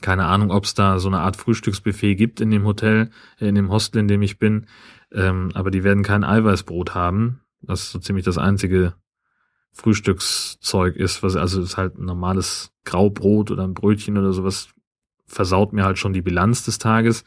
keine 0.02 0.26
Ahnung, 0.26 0.50
ob 0.50 0.64
es 0.64 0.74
da 0.74 0.98
so 0.98 1.08
eine 1.08 1.20
Art 1.20 1.36
Frühstücksbuffet 1.36 2.16
gibt 2.16 2.40
in 2.40 2.50
dem 2.50 2.64
Hotel, 2.64 3.10
äh, 3.40 3.48
in 3.48 3.54
dem 3.54 3.70
Hostel, 3.70 4.00
in 4.00 4.08
dem 4.08 4.22
ich 4.22 4.38
bin. 4.38 4.66
Ähm, 5.12 5.50
aber 5.54 5.70
die 5.70 5.84
werden 5.84 6.02
kein 6.02 6.24
Eiweißbrot 6.24 6.94
haben, 6.94 7.40
was 7.60 7.90
so 7.90 7.98
ziemlich 7.98 8.24
das 8.24 8.38
einzige 8.38 8.94
Frühstückszeug 9.72 10.96
ist, 10.96 11.22
was 11.22 11.36
also 11.36 11.62
ist 11.62 11.76
halt 11.76 11.98
ein 11.98 12.04
normales 12.04 12.72
Graubrot 12.84 13.50
oder 13.50 13.64
ein 13.64 13.74
Brötchen 13.74 14.18
oder 14.18 14.32
sowas 14.32 14.68
versaut 15.26 15.72
mir 15.72 15.84
halt 15.84 15.98
schon 15.98 16.12
die 16.12 16.22
Bilanz 16.22 16.64
des 16.64 16.78
Tages. 16.78 17.24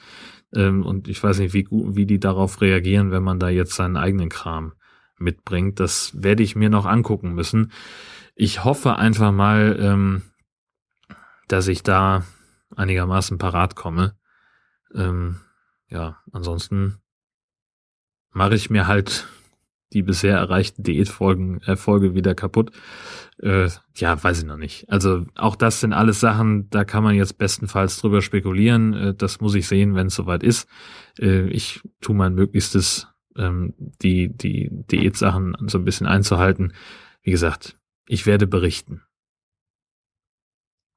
Ähm, 0.53 0.85
und 0.85 1.07
ich 1.07 1.23
weiß 1.23 1.39
nicht, 1.39 1.53
wie, 1.53 1.67
wie 1.69 2.05
die 2.05 2.19
darauf 2.19 2.61
reagieren, 2.61 3.11
wenn 3.11 3.23
man 3.23 3.39
da 3.39 3.49
jetzt 3.49 3.75
seinen 3.75 3.97
eigenen 3.97 4.29
Kram 4.29 4.73
mitbringt. 5.17 5.79
Das 5.79 6.11
werde 6.21 6.43
ich 6.43 6.55
mir 6.55 6.69
noch 6.69 6.85
angucken 6.85 7.33
müssen. 7.33 7.71
Ich 8.35 8.63
hoffe 8.63 8.97
einfach 8.97 9.31
mal, 9.31 9.77
ähm, 9.79 10.21
dass 11.47 11.67
ich 11.67 11.83
da 11.83 12.23
einigermaßen 12.75 13.37
parat 13.37 13.75
komme. 13.75 14.15
Ähm, 14.93 15.37
ja, 15.89 16.17
ansonsten 16.31 16.97
mache 18.31 18.55
ich 18.55 18.69
mir 18.69 18.87
halt 18.87 19.27
die 19.93 20.01
bisher 20.01 20.37
erreichten 20.37 20.83
Diätfolgen 20.83 21.61
Erfolge 21.61 22.15
wieder 22.15 22.35
kaputt. 22.35 22.71
Äh, 23.39 23.69
ja, 23.95 24.21
weiß 24.21 24.39
ich 24.39 24.45
noch 24.45 24.57
nicht. 24.57 24.89
Also 24.89 25.25
auch 25.35 25.55
das 25.55 25.79
sind 25.79 25.93
alles 25.93 26.19
Sachen, 26.19 26.69
da 26.69 26.83
kann 26.83 27.03
man 27.03 27.15
jetzt 27.15 27.37
bestenfalls 27.37 27.99
drüber 27.99 28.21
spekulieren. 28.21 28.93
Äh, 28.93 29.13
das 29.13 29.39
muss 29.39 29.55
ich 29.55 29.67
sehen, 29.67 29.95
wenn 29.95 30.07
es 30.07 30.15
soweit 30.15 30.43
ist. 30.43 30.67
Äh, 31.17 31.47
ich 31.47 31.81
tue 32.01 32.15
mein 32.15 32.35
Möglichstes, 32.35 33.07
ähm, 33.37 33.73
die 33.77 34.35
die 34.35 34.69
Diätsachen 34.71 35.55
so 35.67 35.77
ein 35.77 35.85
bisschen 35.85 36.07
einzuhalten. 36.07 36.73
Wie 37.21 37.31
gesagt, 37.31 37.77
ich 38.07 38.25
werde 38.25 38.47
berichten. 38.47 39.01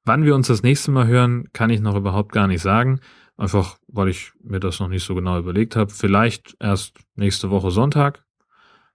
Wann 0.05 0.23
wir 0.23 0.35
uns 0.35 0.47
das 0.47 0.63
nächste 0.63 0.91
Mal 0.91 1.07
hören, 1.07 1.49
kann 1.53 1.69
ich 1.69 1.81
noch 1.81 1.95
überhaupt 1.95 2.31
gar 2.31 2.47
nicht 2.47 2.61
sagen. 2.61 2.99
Einfach, 3.37 3.77
weil 3.87 4.09
ich 4.09 4.31
mir 4.43 4.59
das 4.59 4.79
noch 4.79 4.89
nicht 4.89 5.03
so 5.03 5.15
genau 5.15 5.39
überlegt 5.39 5.75
habe. 5.75 5.91
Vielleicht 5.91 6.55
erst 6.59 6.99
nächste 7.15 7.49
Woche 7.49 7.71
Sonntag, 7.71 8.25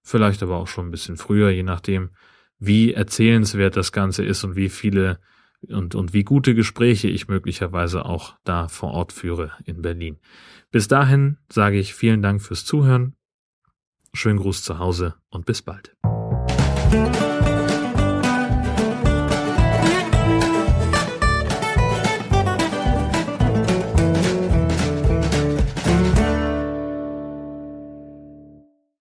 vielleicht 0.03 0.43
aber 0.43 0.57
auch 0.57 0.69
schon 0.69 0.89
ein 0.89 0.91
bisschen 0.91 1.17
früher, 1.17 1.51
je 1.51 1.63
nachdem, 1.63 2.11
wie 2.59 2.93
erzählenswert 2.93 3.77
das 3.77 3.93
Ganze 3.93 4.25
ist 4.25 4.45
und 4.45 4.57
wie 4.57 4.69
viele 4.69 5.19
und, 5.69 5.95
und 5.95 6.13
wie 6.13 6.25
gute 6.25 6.55
Gespräche 6.55 7.09
ich 7.09 7.29
möglicherweise 7.29 8.05
auch 8.05 8.35
da 8.45 8.69
vor 8.69 8.93
Ort 8.93 9.13
führe 9.13 9.53
in 9.65 9.83
Berlin. 9.83 10.19
Bis 10.71 10.89
dahin 10.89 11.39
sage 11.51 11.79
ich 11.79 11.95
vielen 11.95 12.23
Dank 12.23 12.43
fürs 12.43 12.65
Zuhören. 12.65 13.15
Schönen 14.13 14.39
Gruß 14.39 14.63
zu 14.63 14.79
Hause 14.79 15.15
und 15.31 15.47
bis 15.47 15.63
bald. 15.63 15.97